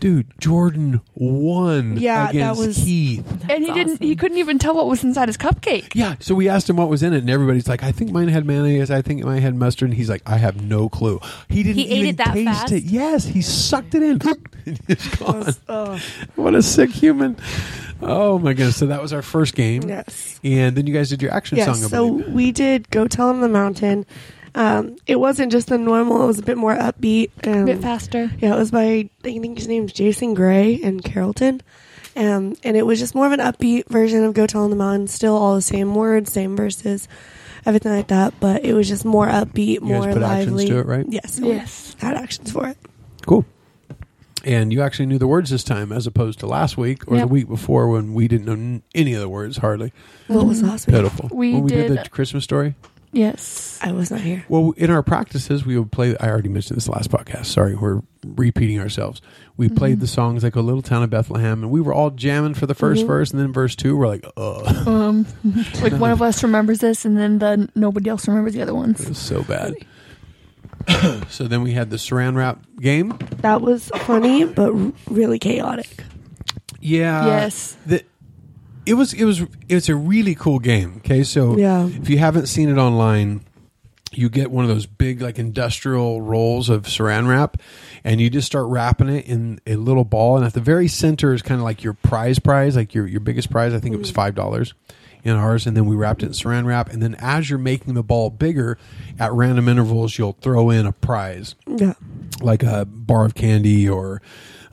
[0.00, 3.24] Dude, Jordan won Yeah, that was- Keith.
[3.48, 4.02] and he didn't.
[4.02, 5.94] He couldn't even tell what was inside his cupcake.
[5.94, 8.26] Yeah, so we asked him what was in it, and everybody's like, "I think mine
[8.28, 8.90] had mayonnaise.
[8.90, 11.86] I think mine had mustard." And he's like, "I have no clue." He didn't He
[11.88, 12.72] ate even it that taste fast?
[12.72, 12.82] it.
[12.84, 14.20] Yes, he sucked it in.
[14.88, 15.54] it's gone.
[15.68, 16.00] Oh,
[16.34, 17.36] What a sick human!
[18.00, 18.76] Oh my goodness!
[18.76, 19.82] So that was our first game.
[19.86, 20.40] yes.
[20.42, 21.66] And then you guys did your action Yes.
[21.66, 21.76] song.
[21.84, 22.28] I So believe.
[22.34, 24.04] we did Go Tell Him the Mountain.
[24.54, 27.30] Um, it wasn't just the normal, it was a bit more upbeat.
[27.46, 28.30] Um, A bit faster.
[28.38, 31.62] Yeah, it was by I think his name's Jason Gray in Carrollton.
[32.14, 34.76] Um, and it was just more of an upbeat version of Go Tell on the
[34.76, 37.08] Mountain, still all the same words, same verses,
[37.64, 38.34] everything like that.
[38.40, 40.66] But it was just more upbeat, You guys more put actions lively.
[40.68, 41.06] to it, right?
[41.08, 41.96] Yes, Yes.
[41.98, 42.76] had actions for it.
[43.24, 43.46] Cool.
[44.44, 47.28] And you actually knew the words this time, as opposed to last week or Yep.
[47.28, 49.92] the week before when we didn't know n- any of the words hardly.
[50.26, 50.96] What was last week?
[50.96, 51.30] Pitiful.
[51.32, 52.74] We when we did, did- the Christmas story.
[53.12, 53.78] Yes.
[53.82, 54.44] I was not here.
[54.48, 56.16] Well, in our practices, we would play.
[56.18, 57.46] I already mentioned this last podcast.
[57.46, 59.20] Sorry, we're repeating ourselves.
[59.58, 62.54] We played the songs like "O Little Town of Bethlehem," and we were all jamming
[62.54, 63.06] for the 1st Mhm.
[63.06, 65.26] verse, and then verse two, we're like, "Ugh, Um,
[65.82, 68.76] like one of us remembers this, and then the nobody else remembers the other it
[68.76, 69.06] ones.
[69.06, 69.74] was so bad."
[71.28, 73.16] so then we had the Saran wrap game.
[73.42, 74.72] That was funny, but
[75.10, 76.04] really chaotic.
[76.80, 77.26] Yeah.
[77.26, 77.76] yes.
[77.86, 78.02] The,
[78.86, 80.94] it was it was it's a really cool game.
[80.98, 81.86] Okay, so Yeah.
[81.86, 83.42] if you haven't seen it online,
[84.14, 87.56] you get one of those big like industrial rolls of saran wrap
[88.04, 91.32] and you just start wrapping it in a little ball and at the very center
[91.32, 93.98] is kind of like your prize prize like your your biggest prize i think it
[93.98, 94.74] was five dollars
[95.24, 97.94] in ours and then we wrapped it in saran wrap and then as you're making
[97.94, 98.76] the ball bigger
[99.18, 101.94] at random intervals you'll throw in a prize Yeah.
[102.42, 104.20] like a bar of candy or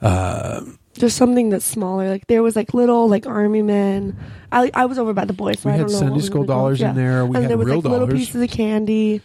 [0.02, 0.60] uh,
[1.00, 2.10] Just something that's smaller.
[2.10, 4.16] Like there was like little like army men.
[4.52, 5.60] I I was over by the boys.
[5.60, 7.24] So We I had don't know Sunday school dollars in there.
[7.24, 9.22] We and had there was real like little pieces of candy,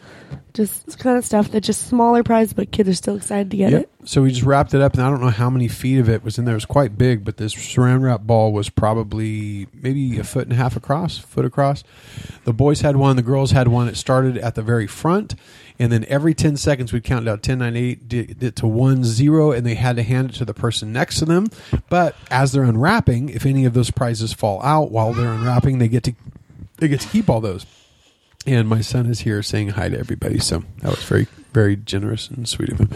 [0.55, 3.71] just kind of stuff that just smaller prize, but kids are still excited to get
[3.71, 3.81] Yep.
[3.81, 3.89] it.
[4.05, 6.23] so we just wrapped it up, and I don't know how many feet of it
[6.23, 6.53] was in there.
[6.53, 10.53] It was quite big, but this saran wrap ball was probably maybe a foot and
[10.53, 11.83] a half across, foot across.
[12.45, 13.87] The boys had one, the girls had one.
[13.87, 15.35] It started at the very front,
[15.77, 19.03] and then every 10 seconds we'd count down 10, 9, 8, did it to 1,
[19.03, 21.47] 0, and they had to hand it to the person next to them.
[21.89, 25.87] But as they're unwrapping, if any of those prizes fall out while they're unwrapping, they
[25.89, 26.13] get to
[26.77, 27.65] they get to keep all those.
[28.47, 32.29] And my son is here saying hi to everybody, so that was very, very generous
[32.29, 32.89] and sweet of him.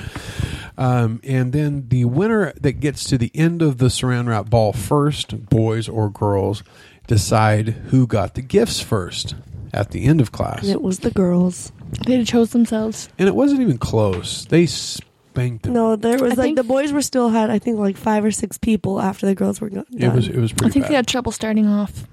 [0.77, 4.73] Um, and then the winner that gets to the end of the saran wrap ball
[4.73, 6.63] first, boys or girls,
[7.07, 9.35] decide who got the gifts first
[9.73, 10.61] at the end of class.
[10.63, 11.71] And it was the girls.
[12.05, 13.09] They chose themselves.
[13.17, 14.45] And it wasn't even close.
[14.45, 15.73] They spanked them.
[15.73, 18.23] No, there was I like think- the boys were still had I think like five
[18.23, 20.01] or six people after the girls were go- done.
[20.01, 20.91] It was it was pretty I think bad.
[20.91, 22.05] they had trouble starting off,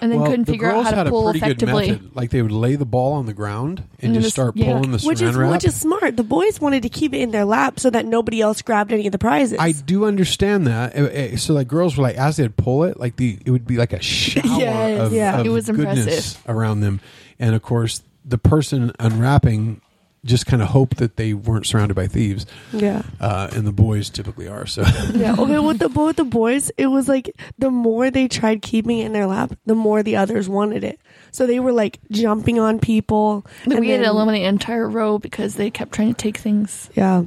[0.00, 1.46] and then Well, couldn't the figure out girls how had to a pull pretty good
[1.62, 1.90] effectively.
[1.92, 2.16] method.
[2.16, 4.66] Like they would lay the ball on the ground and, And just just- start yeah.
[4.72, 5.50] pulling the which saran is wrap.
[5.52, 6.16] which is smart.
[6.16, 9.06] The boys wanted to keep it in their lap so that nobody else grabbed any
[9.06, 9.58] of the prizes.
[9.58, 10.96] I do understand that.
[10.96, 13.66] Uh, uh, So like girls were like as they'd pull it, like the it would
[13.66, 15.00] be like a shower Yes.
[15.00, 15.40] of, Yeah.
[15.40, 16.42] of It was goodness impressive.
[16.48, 17.00] around them,
[17.38, 19.80] and of course the person unwrapping
[20.24, 23.02] just kind of hope that they weren't surrounded by thieves, yeah.
[23.20, 24.66] uh, and the boys typically are.
[24.66, 24.82] So
[25.14, 25.34] Yeah.
[25.38, 25.58] Okay.
[25.58, 29.12] With the with the boys, it was like the more they tried keeping it in
[29.12, 31.00] their lap, the more the others wanted it.
[31.30, 33.46] So they were like jumping on people.
[33.66, 36.14] Like, and we had to then- eliminate an entire row because they kept trying to
[36.14, 36.90] take things.
[36.94, 37.22] Yeah.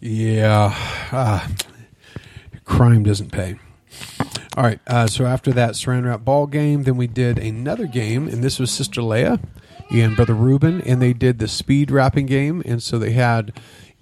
[0.00, 0.74] yeah,
[1.12, 1.46] uh,
[2.64, 3.56] crime doesn't pay.
[4.56, 4.80] All right.
[4.86, 8.58] Uh, so after that saran wrap ball game, then we did another game, and this
[8.58, 9.40] was Sister Leia
[9.90, 12.62] and Brother Ruben, and they did the speed wrapping game.
[12.64, 13.58] And so they had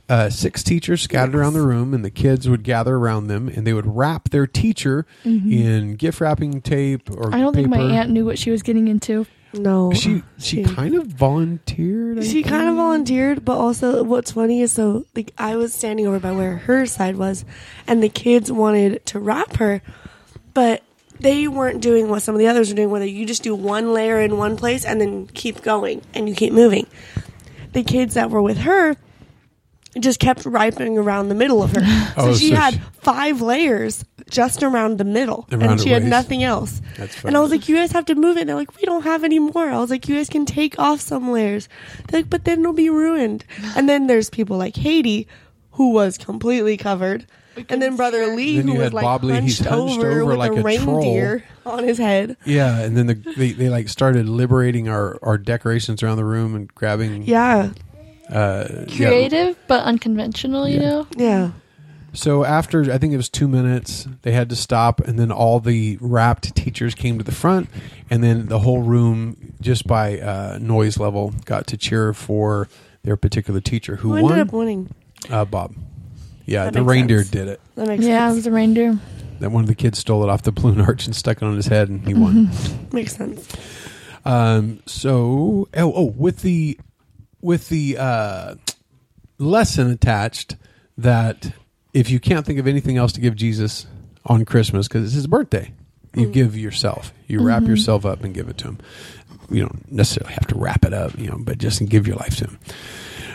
[0.09, 3.67] uh, six teachers scattered around the room, and the kids would gather around them, and
[3.67, 7.35] they would wrap their teacher in gift wrapping tape or.
[7.35, 7.69] I don't paper.
[7.69, 9.27] think my aunt knew what she was getting into.
[9.55, 9.93] No.
[9.93, 12.19] She she kind of volunteered.
[12.19, 16.07] I She kind of volunteered, but also what's funny is so like I was standing
[16.07, 17.45] over by where her side was,
[17.87, 19.81] and the kids wanted to wrap her,
[20.55, 20.83] but
[21.21, 23.93] they weren't doing what some of the others are doing, where you just do one
[23.93, 26.87] layer in one place and then keep going and you keep moving.
[27.73, 28.97] The kids that were with her
[29.99, 31.81] just kept wrapping around the middle of her,
[32.17, 35.91] so Oh, she so had she- five layers just around the middle, Around and she
[35.91, 36.11] had waist.
[36.11, 36.81] nothing else.
[36.97, 38.83] That's And I was like, "You guys have to move it." And they're like, "We
[38.83, 41.69] don't have any more." I was like, "You guys can take off some layers."
[42.09, 43.45] They're like, "But then it'll be ruined."
[43.77, 45.29] And then there's people like Haiti,
[45.73, 47.27] who was completely covered,
[47.69, 49.99] and then Brother Lee, Then who you was had like Bob Lee, he's hunched, hunched
[49.99, 50.97] over, over with like a, a troll.
[51.03, 52.37] reindeer on his head.
[52.45, 56.55] Yeah, and then the, they they like started liberating our our decorations around the room
[56.55, 57.23] and grabbing.
[57.23, 57.71] Yeah,
[58.31, 59.09] Uh, yeah.
[59.09, 60.89] Creative but unconventional, you Yeah.
[60.89, 61.07] know.
[61.17, 61.51] yeah.
[62.13, 65.59] So after I think it was two minutes, they had to stop, and then all
[65.59, 67.69] the wrapped teachers came to the front,
[68.09, 72.69] and then the whole room, just by uh, noise level, got to cheer for
[73.03, 74.41] their particular teacher who Who ended won.
[74.41, 74.91] up winning?
[75.29, 75.75] Uh, Bob.
[76.47, 77.31] Yeah, That the makes reindeer sense.
[77.31, 77.61] did it.
[77.77, 78.37] That makes Yeah, it sense.
[78.37, 78.99] was a reindeer.
[79.41, 81.57] That one of the kids stole it off the balloon arch and stuck it on
[81.57, 82.51] his head, and he won.
[82.93, 83.49] Makes sense.
[84.25, 86.79] Um, so oh, oh with the
[87.43, 88.55] with the uh,
[89.39, 90.57] lesson attached
[90.97, 91.53] that
[91.93, 93.87] if you can't think of anything else to give Jesus
[94.25, 95.73] on Christmas because it's his birthday,
[96.15, 97.13] you give yourself.
[97.27, 98.79] You wrap yourself up and give it to him.
[99.51, 102.37] You don't necessarily have to wrap it up, you know, but just give your life
[102.37, 102.59] to him.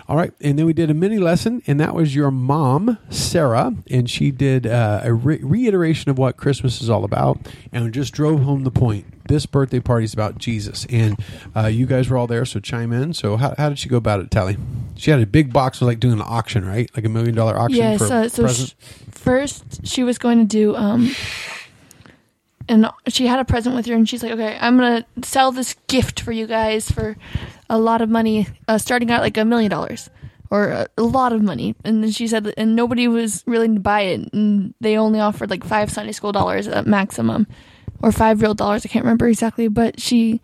[0.10, 3.76] All right, and then we did a mini lesson, and that was your mom, Sarah,
[3.91, 7.38] and she did uh, a re- reiteration of what Christmas is all about,
[7.72, 9.06] and just drove home the point.
[9.28, 11.15] This birthday party is about Jesus, and
[11.56, 13.13] uh, you guys were all there, so chime in.
[13.13, 14.58] So, how, how did she go about it, Tally?
[14.95, 16.89] She had a big box, was like doing an auction, right?
[16.95, 18.00] Like a million dollar auction Yes.
[18.00, 18.69] for Uh, so present.
[18.69, 21.12] sh- first, she was going to do, um,
[22.67, 25.76] and she had a present with her, and she's like, "Okay, I'm gonna sell this
[25.86, 27.15] gift for you guys for
[27.69, 30.10] a lot of money, uh, starting out like a million dollars."
[30.51, 33.79] Or a, a lot of money, and then she said, and nobody was willing to
[33.79, 37.45] buy it, and they only offered like five Sunday school dollars at maximum,
[38.01, 38.84] or five real dollars.
[38.84, 40.41] I can't remember exactly, but she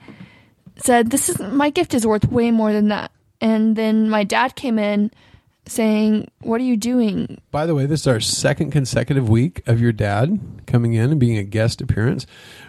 [0.77, 3.09] said, "This is my gift is worth way more than that."
[3.41, 5.09] And then my dad came in
[5.67, 7.41] saying, "What are you doing?
[7.51, 11.19] By the way, this is our second consecutive week of your dad coming in and
[11.19, 12.25] being a guest appearance.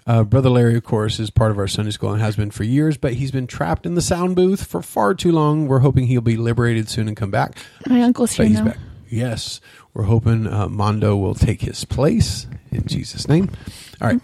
[0.07, 2.65] Uh, Brother Larry, of course, is part of our Sunday school and has been for
[2.65, 5.67] years, but he's been trapped in the sound booth for far too long.
[5.69, 7.57] We're hoping he'll be liberated soon and come back.
[7.87, 8.79] My uncle's But here he's now." back.
[9.09, 9.61] Yes,
[9.95, 13.51] we're hoping uh, Mondo will take his place in Jesus' name.
[14.01, 14.21] All right.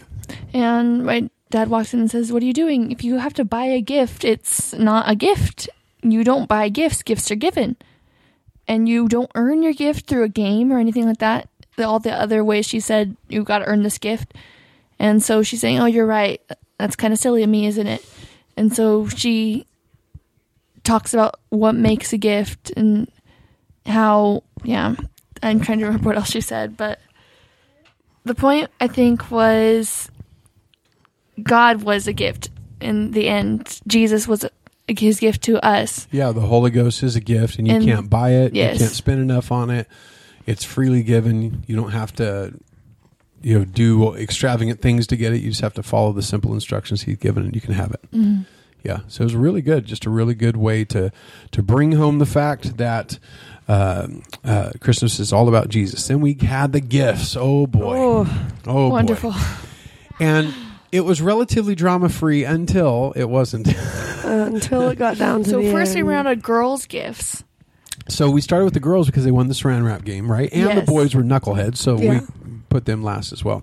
[0.52, 2.90] And my dad walks in and says, "What are you doing?
[2.90, 5.68] If you have to buy a gift, it's not a gift.
[6.02, 7.02] You don't buy gifts.
[7.02, 7.76] Gifts are given,
[8.68, 11.48] and you don't earn your gift through a game or anything like that.
[11.76, 14.34] The- All the other ways she said you got to earn this gift."
[14.98, 16.40] And so she's saying, "Oh, you're right.
[16.78, 18.04] That's kind of silly of me, isn't it?"
[18.56, 19.66] And so she
[20.84, 23.10] talks about what makes a gift and
[23.86, 24.94] how, yeah,
[25.42, 27.00] I'm trying to remember what else she said, but
[28.24, 30.10] the point I think was
[31.42, 33.80] God was a gift in the end.
[33.86, 34.44] Jesus was
[34.98, 36.06] his gift to us.
[36.10, 38.54] Yeah, the Holy Ghost is a gift, and you And- can't buy it.
[38.54, 38.74] yes.
[38.74, 39.86] You can't spend enough on it.
[40.46, 41.62] It's freely given.
[41.66, 42.52] You don't have to,
[43.42, 45.40] you know, do extravagant things to get it.
[45.40, 48.00] You just have to follow the simple instructions He's given, and you can have it.
[48.12, 48.42] Mm-hmm.
[48.84, 49.84] Yeah, so it was really good.
[49.86, 51.12] Just a really good way to
[51.52, 53.20] to bring home the fact that
[53.68, 54.08] uh,
[54.44, 56.08] uh, Christmas is all about Jesus.
[56.08, 57.36] Then we had the gifts.
[57.38, 58.88] Oh boy, Oh, oh boy.
[58.88, 59.34] Wonderful.
[60.18, 60.52] And
[60.92, 63.68] it was relatively drama free until it wasn't.
[64.24, 66.08] uh, until it got down to So the first we end.
[66.08, 67.42] ran out of girls' gifts.
[68.08, 70.52] So we started with the girls because they won the saran wrap game, right?
[70.52, 72.20] And the boys were knuckleheads, so Yeah.
[72.20, 72.26] we
[72.72, 73.62] put them last as well.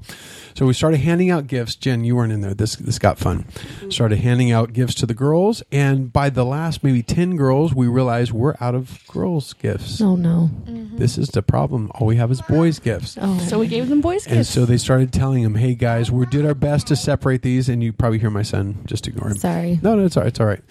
[0.56, 1.76] So we started handing out gifts.
[1.76, 2.54] Jen, you weren't in there.
[2.54, 3.45] This this got fun.
[3.89, 7.88] Started handing out gifts to the girls, and by the last maybe ten girls, we
[7.88, 10.02] realized we're out of girls' gifts.
[10.02, 10.50] Oh no.
[10.65, 11.91] This is the problem.
[11.95, 13.17] All we have is boys' gifts.
[13.22, 13.38] Oh.
[13.39, 14.50] So we gave them boys' And gifts.
[14.50, 17.82] so they started telling them, "Hey guys, we did our best to separate these." And
[17.84, 18.78] you probably hear my son.
[18.86, 19.38] Just ignore him.
[19.38, 19.80] Sorry.
[19.82, 20.28] No, no, it's all right.
[20.30, 20.62] It's all right.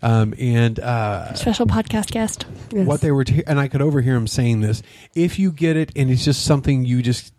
[0.00, 2.44] Um, and uh, Special podcast guest.
[2.70, 2.86] Yes.
[2.86, 4.80] what they were, t- and I could overhear him saying this.
[5.16, 7.32] If you get it, and it's just something you just,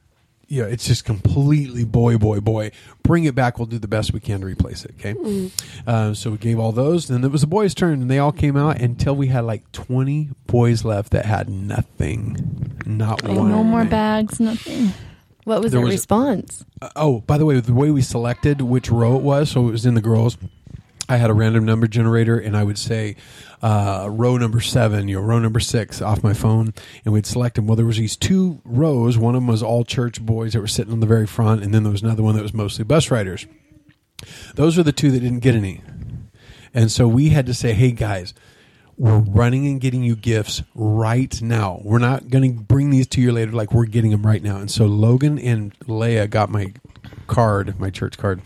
[0.50, 2.72] you know, it's just completely boy, boy, boy.
[3.04, 3.58] Bring it back.
[3.58, 4.96] We'll do the best we can to replace it.
[5.00, 5.16] Okay.
[5.88, 7.08] Uh, so we gave all those.
[7.08, 9.72] Then it was the boys' turn, and they all came out until we had like
[9.72, 13.50] twenty boys left that had nothing, not Oh, one.
[13.50, 14.92] no more bags, nothing.
[15.46, 16.66] What was There the was- response?
[16.82, 19.72] Uh, oh, by the way, the way we selected which row it was, so it
[19.72, 20.38] was in the girls.
[21.10, 23.16] I had a random number generator, and I would say
[23.64, 26.72] uh, row number seven, you know, row number six off my phone,
[27.04, 27.66] and we'd select them.
[27.66, 29.18] Well, there was these two rows.
[29.18, 31.74] One of them was all church boys that were sitting on the very front, and
[31.74, 33.48] then there was another one that was mostly bus riders.
[34.54, 35.82] Those are the two that didn't get any,
[36.76, 38.34] and so we had to say, "Hey guys."
[39.02, 41.80] We're running and getting you gifts right now.
[41.86, 43.54] We're not going to bring these to you later.
[43.54, 44.58] Like we're getting them right now.
[44.58, 46.74] And so Logan and Leia got my
[47.30, 48.42] card, my church card,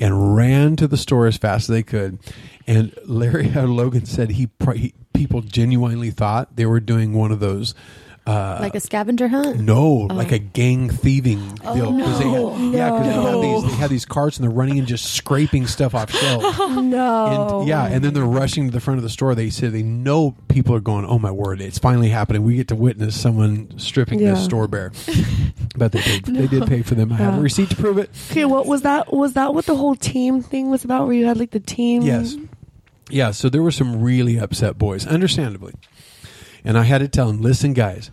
[0.00, 2.18] and ran to the store as fast as they could.
[2.66, 7.74] And Larry Logan said he, he people genuinely thought they were doing one of those.
[8.24, 9.58] Uh, Like a scavenger hunt?
[9.58, 11.40] no, like a gang thieving
[11.74, 11.90] deal.
[11.98, 13.42] 'Cause they had, Yeah, because they have No.
[13.60, 16.56] these they have these carts and they're running and just scraping stuff off shelves.
[16.82, 17.58] no.
[17.60, 19.34] And, yeah, and then they're rushing to the front of the store.
[19.34, 21.04] They say they know people are going.
[21.04, 21.60] Oh my word!
[21.60, 22.44] It's finally happening.
[22.44, 24.34] We get to witness someone stripping Yeah.
[24.34, 24.92] this store bare.
[25.76, 26.24] but they paid.
[26.26, 27.12] They did pay for them.
[27.12, 28.08] I have a receipt to prove it.
[28.30, 29.12] Okay, what was that?
[29.12, 31.06] Was that what the whole team thing was about?
[31.06, 32.02] Where you had like the team?
[32.02, 32.36] Yes.
[33.10, 35.74] Yeah, so there were some really upset boys, understandably.
[36.64, 38.10] And I had to tell them, listen, guys,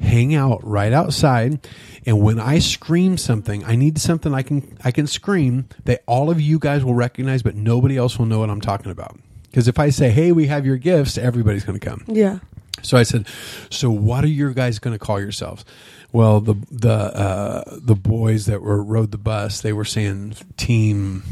[0.00, 1.66] hang out right outside.
[2.04, 6.30] And when I scream something, I need something I can I can scream that all
[6.30, 9.18] of you guys will recognize, but nobody else will know what I'm talking about.
[9.50, 12.04] Because if I say, "Hey, we have your gifts," everybody's going to come.
[12.06, 12.38] Yeah.
[12.82, 13.26] So I said,
[13.70, 15.64] "So what are your guys going to call yourselves?"
[16.12, 21.24] Well, the the uh, the boys that were rode the bus, they were saying team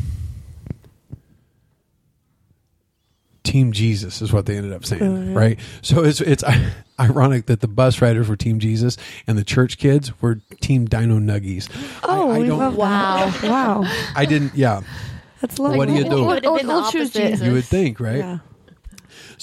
[3.54, 5.38] Team Jesus is what they ended up saying, Oh, yeah.
[5.38, 5.60] right?
[5.80, 6.42] So it's it's
[6.98, 8.96] ironic that the bus riders were Team Jesus
[9.28, 11.70] and the church kids were Team Dino Nuggies.
[12.02, 12.58] Oh, I, I don't.
[12.58, 13.32] love Wow.
[13.44, 13.84] wow.
[14.16, 14.56] I didn't.
[14.56, 14.80] Yeah,
[15.40, 15.78] That's lovely.
[15.78, 16.08] What do you do?
[16.10, 17.40] We'll, would've we'll- been the opposite.
[17.44, 18.16] You would think, right?
[18.16, 18.38] Yeah.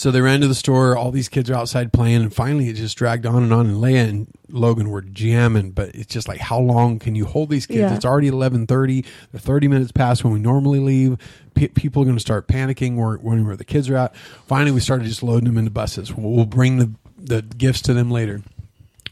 [0.02, 0.98] So they ran to the store.
[0.98, 3.68] All these kids are outside playing, and finally it just dragged on and on.
[3.68, 7.52] And Leia and Logan were jamming, but it's just like, how long can you hold
[7.52, 7.78] these kids?
[7.78, 7.94] Yeah.
[7.94, 9.06] It's already eleven thirty.
[9.32, 11.20] They're thirty minutes past when we normally leave.
[11.54, 12.96] P- people are going to start panicking.
[12.96, 14.16] Where wondering where the kids are at.
[14.48, 16.12] Finally, we started just loading them into buses.
[16.12, 18.42] We'll, we'll bring the the gifts to them later.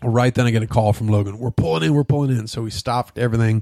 [0.02, 1.38] Right then, I get a call from Logan.
[1.38, 1.94] We're pulling in.
[1.94, 2.48] We're pulling in.
[2.48, 3.62] So we stopped everything.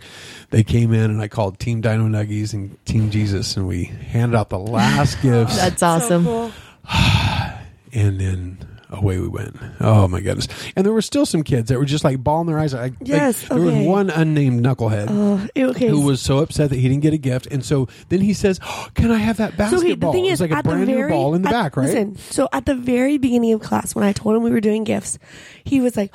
[0.51, 4.37] They came in, and I called Team Dino Nuggies and Team Jesus, and we handed
[4.37, 6.23] out the last gifts That's awesome.
[6.23, 6.51] So cool.
[7.93, 9.55] and then away we went.
[9.81, 10.47] Oh my goodness!
[10.75, 12.81] And there were still some kids that were just like bawling their eyes out.
[12.81, 15.87] Like, Yes, like, there was one unnamed knucklehead Uh, okay.
[15.89, 18.59] who was so upset that he didn't get a gift, and so then he says,
[18.63, 20.55] oh, "Can I have that basketball?" So okay, the thing it is, was like a
[20.57, 21.85] at the brand very, new ball in the at- back, right?
[21.87, 24.83] Listen, so at the very beginning of class, when I told him we were doing
[24.83, 25.19] gifts,
[25.63, 26.11] he was like,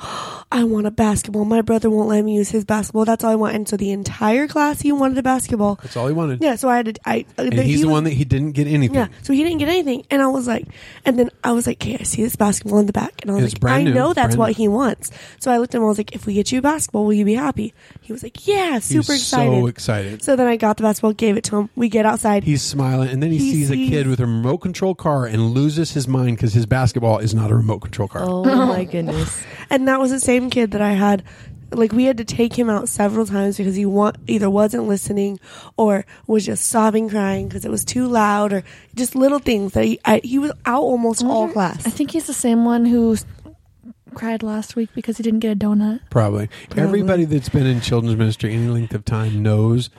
[0.51, 1.45] "I want a basketball.
[1.45, 3.05] My brother won't let me use his basketball.
[3.05, 5.79] That's all I want." And so the entire class, he wanted a basketball.
[5.83, 6.41] That's all he wanted.
[6.41, 6.93] Yeah, so I had to.
[7.05, 8.95] I uh, and the- he's he the was- one that he didn't get anything.
[8.95, 10.65] Yeah, so he didn't get anything, and I was like,
[11.05, 13.35] and then I was like, "Okay, I see this basketball in the back," and I
[13.35, 14.53] was It's like, brand "I new, know that's brand what new.
[14.55, 15.83] he wants." So I looked at him.
[15.85, 18.23] I was like, "If we get you a basketball, will you be happy?" He was
[18.23, 20.23] like, "Yeah, He's super excited." so excited.
[20.23, 21.69] So then I got the basketball, gave it to him.
[21.75, 22.43] We get outside.
[22.43, 25.51] He's smiling, and then he, He sees, a kid with a remote control car and
[25.51, 28.21] loses his mind because his basketball is not a remote control car.
[28.23, 29.43] Oh my goodness.
[29.69, 31.23] and that was the same kid that I had.
[31.75, 35.39] Like we had to take him out several times because he want, either wasn't listening
[35.77, 38.63] or was just sobbing, crying because it was too loud, or
[38.95, 41.85] just little things that he I, he was out almost all class.
[41.85, 43.17] I think he's the same one who
[44.13, 46.01] cried last week because he didn't get a donut.
[46.09, 46.49] Probably.
[46.69, 46.83] Probably.
[46.83, 49.89] Everybody that's been in children's ministry any length of time knows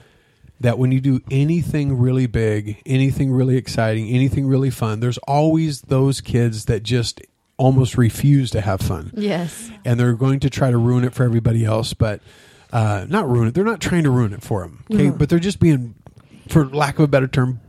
[0.61, 5.83] that when you do anything really big, anything really exciting, anything really fun, there's always
[5.83, 7.21] those kids that just
[7.57, 9.13] almost refuse to have fun.
[9.15, 9.71] Yes.
[9.85, 12.21] And they're going to try to ruin it for everybody else, but
[12.73, 13.55] uh, not ruin it.
[13.55, 14.85] They're not trying to ruin it for them.
[14.91, 15.07] Okay.
[15.09, 15.19] Mhm.
[15.19, 15.95] But they're just being,
[16.49, 17.61] for lack of a better term,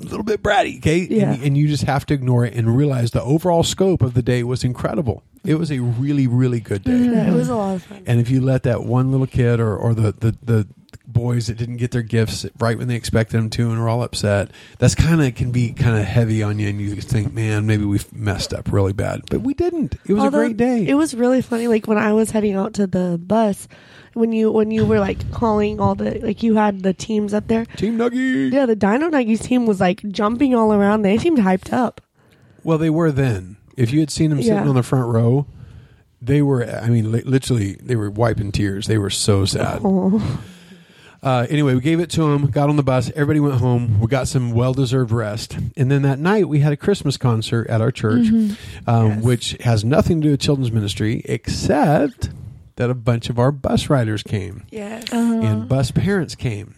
[0.00, 0.78] a little bit bratty.
[0.78, 1.06] Okay.
[1.10, 1.32] Yeah.
[1.34, 4.22] And, and you just have to ignore it and realize the overall scope of the
[4.22, 5.22] day was incredible.
[5.44, 6.96] It was a really, really good day.
[6.96, 8.02] Yeah, it was a lot of fun.
[8.06, 10.68] And if you let that one little kid or, or the, the, the
[11.12, 14.02] boys that didn't get their gifts right when they expected them to and are all
[14.02, 16.68] upset, that's kind of can be kind of heavy on you.
[16.68, 19.22] And you think, man, maybe we've messed up really bad.
[19.30, 19.96] But we didn't.
[20.06, 20.86] It was Although, a great day.
[20.86, 21.68] It was really funny.
[21.68, 23.68] Like when I was heading out to the bus,
[24.14, 27.46] when you when you were like calling all the like you had the teams up
[27.46, 27.64] there.
[27.64, 28.52] Team Nuggies.
[28.52, 31.02] Yeah, the Dino Nuggies team was like jumping all around.
[31.02, 32.00] They seemed hyped up.
[32.64, 33.56] Well, they were then.
[33.76, 34.68] If you had seen them sitting Yeah.
[34.68, 35.46] on the front row,
[36.20, 38.86] they were, I mean, li- literally, they were wiping tears.
[38.86, 39.80] They were so sad.
[39.82, 40.42] Oh,
[41.22, 44.00] Uh, anyway, we gave it to him, got on the bus, everybody went home.
[44.00, 45.56] We got some well deserved rest.
[45.76, 48.56] And then that night, we had a Christmas concert at our church, um,
[48.86, 49.22] Yes.
[49.22, 52.30] which has nothing to do with children's ministry, except
[52.76, 55.12] that a bunch of our bus riders came yes.
[55.12, 55.40] Uh-huh.
[55.42, 56.74] and bus parents came.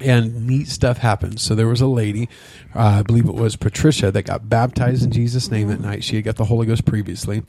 [0.00, 1.38] And neat stuff happened.
[1.40, 2.28] So there was a lady,
[2.74, 6.02] uh, I believe it was Patricia, that got baptized in Jesus' name that night.
[6.02, 7.44] She had got the Holy Ghost previously.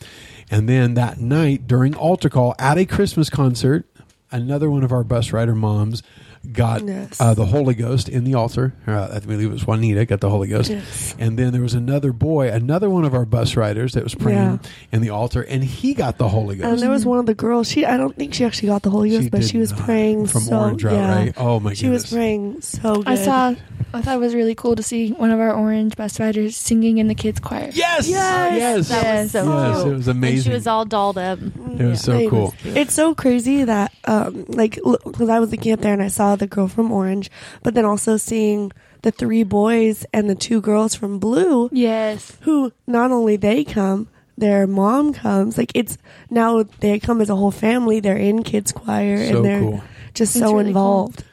[0.51, 3.87] And then that night, during altar call at a Christmas concert,
[4.31, 6.03] another one of our bus rider moms
[6.45, 7.19] got Yes.
[7.19, 8.73] uh, the Holy Ghost in the altar.
[8.87, 10.69] Uh, I believe it was Juanita got the Holy Ghost.
[10.69, 11.15] Yes.
[11.19, 14.37] And then there was another boy, another one of our bus riders that was praying
[14.37, 14.57] Yeah.
[14.91, 16.67] in the altar, and he got the Holy Ghost.
[16.73, 17.69] And there was one of the girls.
[17.69, 20.41] She I don't think she actually got the Holy Ghost, but she was praying from
[20.41, 21.15] so, Orange Route, yeah.
[21.15, 21.33] right?
[21.37, 21.77] Oh my goodness.
[21.79, 22.03] She goodness!
[22.03, 23.07] was praying so good.
[23.07, 23.55] I saw.
[23.93, 26.97] I thought it was really cool to see one of our orange bus riders singing
[26.97, 27.69] in the kids choir.
[27.73, 28.09] Yes, Yes!
[28.09, 29.23] yes, That Yes.
[29.23, 29.37] was so
[29.67, 29.91] Yes, cool.
[29.91, 30.35] it was amazing.
[30.37, 31.39] And she was all dolled up.
[31.39, 32.53] It was so It cool.
[32.65, 36.34] It's so crazy that, um, like, because I was looking up there and I saw
[36.35, 37.29] the girl from Orange,
[37.63, 38.71] but then also seeing
[39.01, 42.37] the three boys and the two girls from Blue, Yes.
[42.41, 44.07] who not only they come,
[44.37, 45.57] their mom comes.
[45.57, 45.97] Like, it's
[46.29, 47.99] now they come as a whole family.
[47.99, 49.83] They're in kids choir So and they're cool.
[50.13, 51.23] just It's so really involved.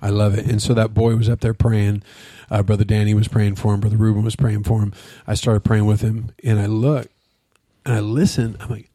[0.00, 0.46] I love it.
[0.46, 2.02] And so that boy was up there praying.
[2.50, 3.80] Uh, Brother Danny was praying for him.
[3.80, 4.92] Brother Ruben was praying for him.
[5.26, 7.08] I started praying with him, and I look
[7.84, 8.56] and I listen.
[8.60, 8.88] I'm like,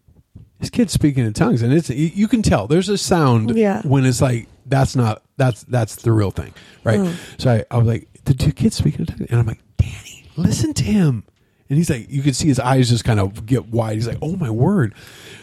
[0.59, 3.81] this kid's speaking in tongues, and it's you, you can tell there's a sound Yeah.
[3.81, 6.99] when it's like that's not that's that's the real thing, right?
[6.99, 7.41] Mm.
[7.41, 10.73] So I, I was like, the two kids speaking in and I'm like, Danny, listen
[10.75, 11.23] to him.
[11.67, 13.95] And he's like, you can see his eyes just kind of get wide.
[13.95, 14.93] He's like, oh my word.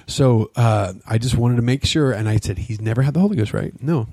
[0.07, 2.13] So uh, I just wanted to make sure.
[2.13, 3.73] And I said, he's never had the Holy Ghost, right?
[3.83, 4.07] No.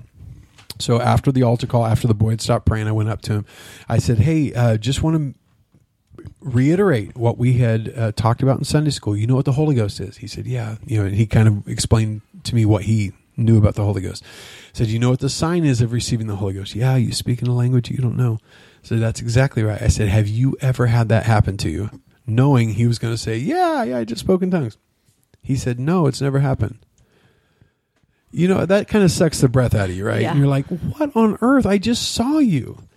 [0.78, 3.32] So after the altar call, after the boy had stopped praying, I went up to
[3.34, 3.46] him.
[3.88, 8.64] I said, hey, uh, just want to reiterate what we had uh, talked about in
[8.64, 9.14] Sunday school.
[9.14, 10.16] You know what the Holy Ghost is?
[10.16, 10.76] He said, yeah.
[10.86, 14.00] You know, and he kind of explained to me what he knew about the Holy
[14.00, 14.24] Ghost.
[14.72, 16.74] said, you know what the sign is of receiving the Holy Ghost?
[16.74, 18.38] Yeah, you speak in a language you don't know.
[18.82, 19.82] So that's exactly right.
[19.82, 21.90] I said, have you ever had that happen to you?
[22.26, 24.78] Knowing he was going to say, yeah, yeah, I just spoke in tongues.
[25.42, 26.78] He said, no, it's never happened.
[28.32, 30.22] You know, that kind of sucks the breath out of you, right?
[30.22, 30.30] Yeah.
[30.30, 31.66] And you're like, what on earth?
[31.66, 32.88] I just saw you.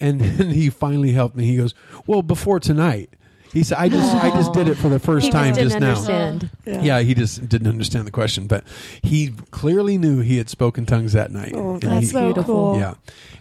[0.00, 1.46] And then he finally helped me.
[1.46, 1.74] He goes,
[2.06, 3.10] well, before tonight.
[3.52, 5.74] He said, I just, I just did it for the first He time just just
[5.78, 5.90] didn't now.
[6.24, 6.50] understand.
[6.84, 8.64] Yeah, he just didn't understand the question, but
[9.02, 11.52] he clearly knew he had spoken tongues that night.
[11.54, 12.54] Oh, And that's he- so beautiful.
[12.72, 12.78] cool.
[12.78, 12.94] yeah.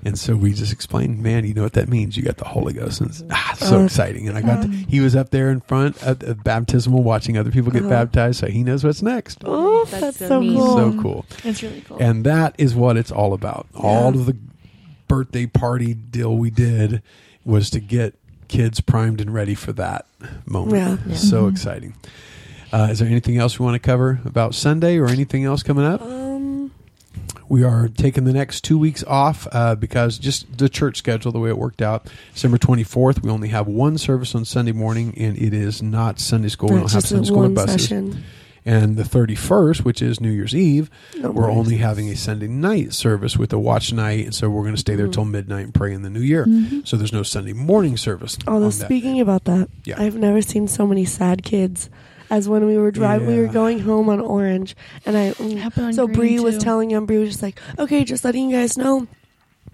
[0.03, 2.17] And so we just explained, man, you know what that means?
[2.17, 2.99] You got the Holy Ghost.
[3.01, 4.27] And it's ah, so Uh, exciting.
[4.27, 7.51] And I got, to, he was up there in front at the baptismal watching other
[7.51, 7.89] people get Uh-huh.
[7.91, 8.39] baptized.
[8.39, 9.43] So he knows what's next.
[9.45, 10.57] Oh, That's that's, so so, neat.
[10.57, 10.75] cool.
[10.93, 11.25] So cool.
[11.43, 11.97] It's really cool.
[12.01, 13.67] And that is what it's all about.
[13.75, 14.35] All of the
[15.07, 17.01] birthday party deal we did
[17.45, 18.15] was to get
[18.51, 20.05] kids primed and ready for that
[20.45, 20.75] moment.
[20.77, 20.97] Yeah.
[21.07, 21.15] Yeah.
[21.15, 21.51] So Mhm.
[21.51, 21.93] exciting.
[22.73, 25.85] Uh, is there anything else we want to cover about Sunday or anything else coming
[25.85, 26.01] up?
[26.01, 26.71] Um,
[27.49, 31.39] We are taking the next two weeks off uh, because just the church schedule, the
[31.39, 32.07] way it worked out.
[32.33, 36.47] December 24th, we only have one service on Sunday morning, and it is not Sunday
[36.47, 36.69] school.
[36.69, 37.81] We don't have Sunday school or buses.
[37.83, 38.23] session.
[38.65, 40.89] And the 31st, which is New Year's Eve,
[41.19, 41.57] No we're worries.
[41.57, 44.79] only having a Sunday night service with a watch night, and so we're going to
[44.79, 45.13] stay there Mhm.
[45.13, 46.45] till midnight and pray in the new year.
[46.45, 46.87] Mhm.
[46.87, 48.37] So there's no Sunday morning service.
[48.47, 48.85] Although on that.
[48.85, 49.95] speaking about that, Yeah.
[49.99, 51.89] I've never seen so many sad kids
[52.29, 53.27] as when we were driving.
[53.27, 54.75] We were going home on Orange,
[55.07, 55.33] and I.
[55.39, 57.05] On so Green, Bree was telling him.
[57.07, 59.07] Bree was just like, "Okay, just letting you guys know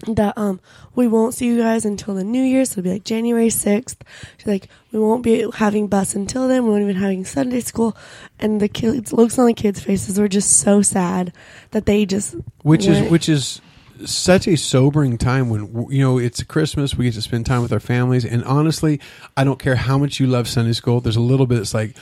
[0.06, 0.60] that um
[0.94, 2.64] we won't see you guys until the New Year.
[2.64, 4.02] So it'll be like January sixth.
[4.36, 6.64] She's like, we won't be having bus until then.
[6.64, 7.96] We won't even having Sunday school."
[8.38, 11.32] And the kids looks on the kids' faces were just so sad
[11.72, 13.60] that they just which is which is
[14.04, 16.96] such a sobering time when you know it's Christmas.
[16.96, 19.00] We get to spend time with our families, and honestly,
[19.36, 21.00] I don't care how much you love Sunday school.
[21.00, 21.58] There's a little bit.
[21.58, 21.96] It's like,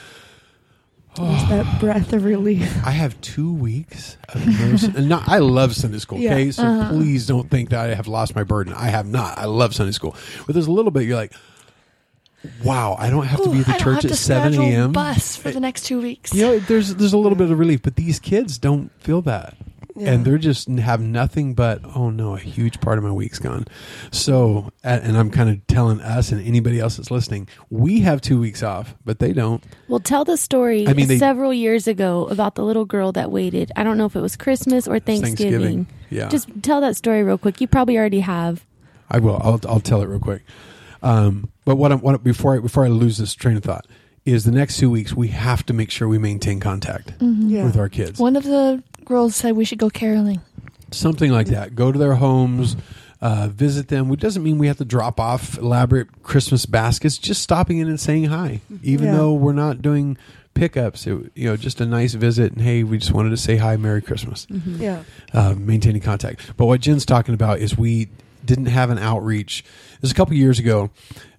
[1.17, 2.63] Just that breath of relief.
[2.85, 5.01] I have two weeks of no.
[5.17, 6.19] not, I love Sunday school.
[6.19, 6.33] Yeah.
[6.33, 6.91] Okay, so uh-huh.
[6.91, 8.73] please don't think that I have lost my burden.
[8.73, 9.39] I have not.
[9.39, 11.05] I love Sunday school, but there's a little bit.
[11.05, 11.33] You're like,
[12.65, 14.93] wow, I don't have to be at the church have at to seven a.m.
[14.93, 16.35] Bus for the next two weeks.
[16.35, 19.57] You know, there's there's a little bit of relief, but these kids don't feel that.
[19.97, 20.13] Yeah.
[20.13, 23.65] And they're just have nothing but oh no, a huge part of my week's gone.
[24.11, 28.39] So, and I'm kind of telling us and anybody else that's listening, we have two
[28.39, 29.65] weeks off, but they don't.
[29.89, 33.31] Well, tell the story I mean, they- several years ago about the little girl that
[33.31, 33.73] waited.
[33.77, 35.37] I don't know if it was Christmas or Thanksgiving.
[35.37, 36.29] Thanksgiving, yeah.
[36.29, 37.61] Just tell that story real quick.
[37.61, 38.65] You probably already have.
[39.11, 39.41] I will.
[39.43, 40.43] I'll, I'll tell it real quick.
[41.03, 43.87] Um, but what, I'm, what before I, before I lose this train of thought
[44.25, 47.65] is the next two weeks we have to make sure we maintain contact Yeah.
[47.65, 48.19] with our kids.
[48.19, 50.41] One of the girls said we should go caroling.
[50.93, 51.75] something like that.
[51.75, 52.77] Go to their homes,
[53.21, 54.11] uh, visit them.
[54.13, 57.19] It doesn't mean we have to drop off elaborate Christmas baskets.
[57.19, 59.17] Just stopping in and saying hi, even Yeah.
[59.17, 60.17] though we're not doing
[60.55, 61.07] pickups.
[61.07, 62.53] It, you know, just a nice visit.
[62.53, 64.47] And hey, we just wanted to say hi, Merry Christmas.
[64.51, 65.03] Yeah.
[65.35, 66.41] Uh, maintaining contact.
[66.57, 68.09] But what Jen's talking about is we
[68.47, 69.65] didn't have an outreach.
[69.95, 70.91] It was a couple years ago,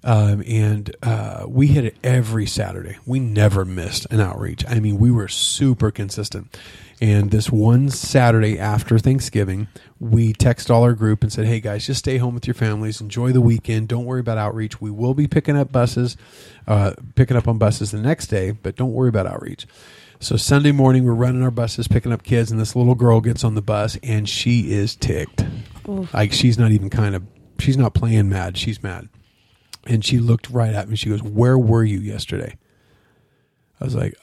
[0.04, 2.98] um, and uh, we hit it every Saturday.
[3.06, 4.64] We never missed an outreach.
[4.68, 6.58] I mean, we were super consistent.
[7.00, 9.68] And this one Saturday after Thanksgiving,
[10.00, 13.02] we texted all our group and said, "Hey guys, just stay home with your families.
[13.02, 13.88] Enjoy the weekend.
[13.88, 14.82] Don't worry about outreach.
[14.82, 16.18] We will be picking up buses,
[16.68, 19.68] uh, picking up on buses the next day, but don't worry about outreach."
[20.20, 23.44] So Sunday morning, we're running our buses, picking up kids, and this little girl gets
[23.44, 25.46] on the bus, and she is ticked.
[26.14, 27.24] Like she's not even kind of,
[27.60, 28.58] she's not playing mad.
[28.58, 29.10] She's mad,
[29.86, 30.96] and she looked right at me.
[30.96, 32.58] She goes, "Where were you yesterday?"
[33.80, 34.16] I was like,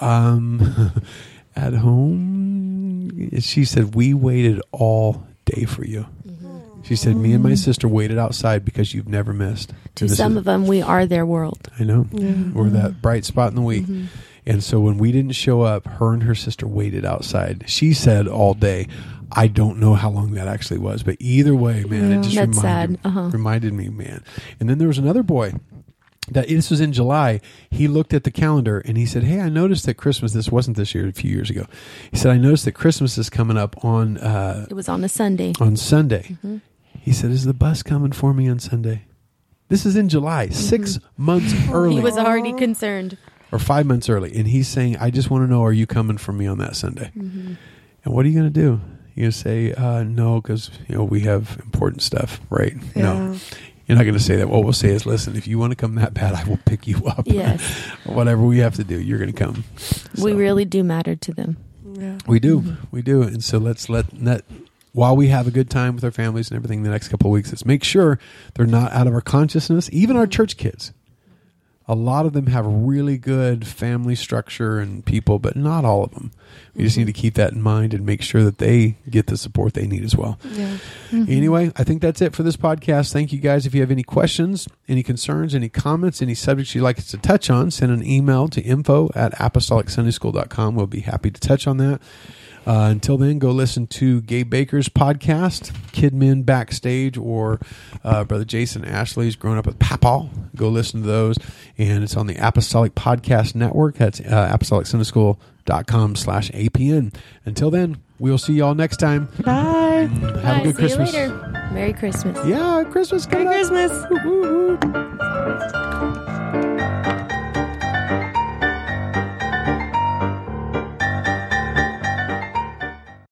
[0.00, 0.92] "Um,
[1.56, 6.06] at home." She said, "We waited all day for you."
[6.82, 10.38] She said, "Me and my sister waited outside because you've never missed." To some is-
[10.38, 11.68] of them, we are their world.
[11.78, 12.06] I know.
[12.12, 12.32] Yeah.
[12.54, 13.84] We're that bright spot in the week.
[13.84, 14.06] Mm-hmm.
[14.46, 17.64] And so when we didn't show up, her and her sister waited outside.
[17.66, 18.88] She said all day.
[19.32, 22.18] I don't know how long that actually was, but either way, man, Yeah.
[22.18, 23.06] it just That's reminded, sad.
[23.06, 23.28] Uh-huh.
[23.32, 24.22] reminded me, man.
[24.58, 25.52] And then there was another boy
[26.30, 27.40] that this was in July.
[27.70, 30.32] He looked at the calendar and he said, "Hey, I noticed that Christmas.
[30.32, 31.66] This wasn't this year, a few years ago."
[32.10, 35.08] He said, "I noticed that Christmas is coming up on uh, It was on a
[35.08, 35.52] Sunday.
[35.60, 36.56] on Sunday." Mm-hmm.
[37.00, 39.02] He said, "Is the bus coming for me on Sunday?"
[39.68, 41.98] This is in July, 6 months early Mm-hmm.
[41.98, 43.16] He was already concerned.
[43.52, 46.18] or five months early, and he's saying, "I just want to know, are you coming
[46.18, 47.54] for me on that Sunday?" Mm-hmm.
[48.04, 48.80] And what are you going to do?
[49.20, 52.74] You're going to say, uh, "No," because you know we have important stuff, right?
[52.96, 53.38] No, Yeah.
[53.86, 54.48] you're not going to say that.
[54.48, 56.86] What we'll say is, "Listen, if you want to come that bad, I will pick
[56.86, 57.24] you up.
[57.26, 57.60] Yes.
[58.06, 59.64] whatever we have to do, you're going to come."
[60.22, 61.58] We really do matter to them.
[61.92, 62.16] Yeah.
[62.26, 64.44] we do, we do, and so let's let that.
[64.92, 67.32] While we have a good time with our families and everything, the next couple of
[67.34, 68.18] weeks, let's make sure
[68.54, 69.90] they're not out of our consciousness.
[69.92, 70.92] Even our church kids,
[71.90, 76.12] a lot of them have really good family structure and people, but not all of
[76.12, 76.30] them.
[76.72, 77.00] We just mm-hmm.
[77.00, 79.88] need to keep that in mind and make sure that they get the support they
[79.88, 80.38] need as well.
[80.44, 80.78] Yeah.
[81.10, 81.24] Mm-hmm.
[81.28, 83.12] Anyway, I think that's it for this podcast.
[83.12, 83.66] Thank you guys.
[83.66, 87.18] If you have any questions, any concerns, any comments, any subjects you'd like us to
[87.18, 90.76] touch on, send an email to info at apostolicsundayschool.com.
[90.76, 92.00] We'll be happy to touch on that.
[92.66, 97.58] Uh, until then, go listen to Gabe Baker's podcast, KidMin Backstage, or
[98.04, 100.28] uh, Brother Jason Ashley's Growing Up with Papaw.
[100.54, 101.36] Go listen to those.
[101.78, 103.96] And it's on the Apostolic Podcast Network.
[103.96, 107.14] That's uh, apostolicsundayschool.com slash APN.
[107.44, 109.28] Until then, we'll see y'all next time.
[109.44, 110.08] Bye.
[110.10, 110.60] Have Bye.
[110.60, 111.12] a good See Christmas.
[111.14, 111.68] you later.
[111.72, 112.38] Merry Christmas.
[112.46, 113.52] Yeah, Christmas Merry up.
[113.52, 113.90] Christmas.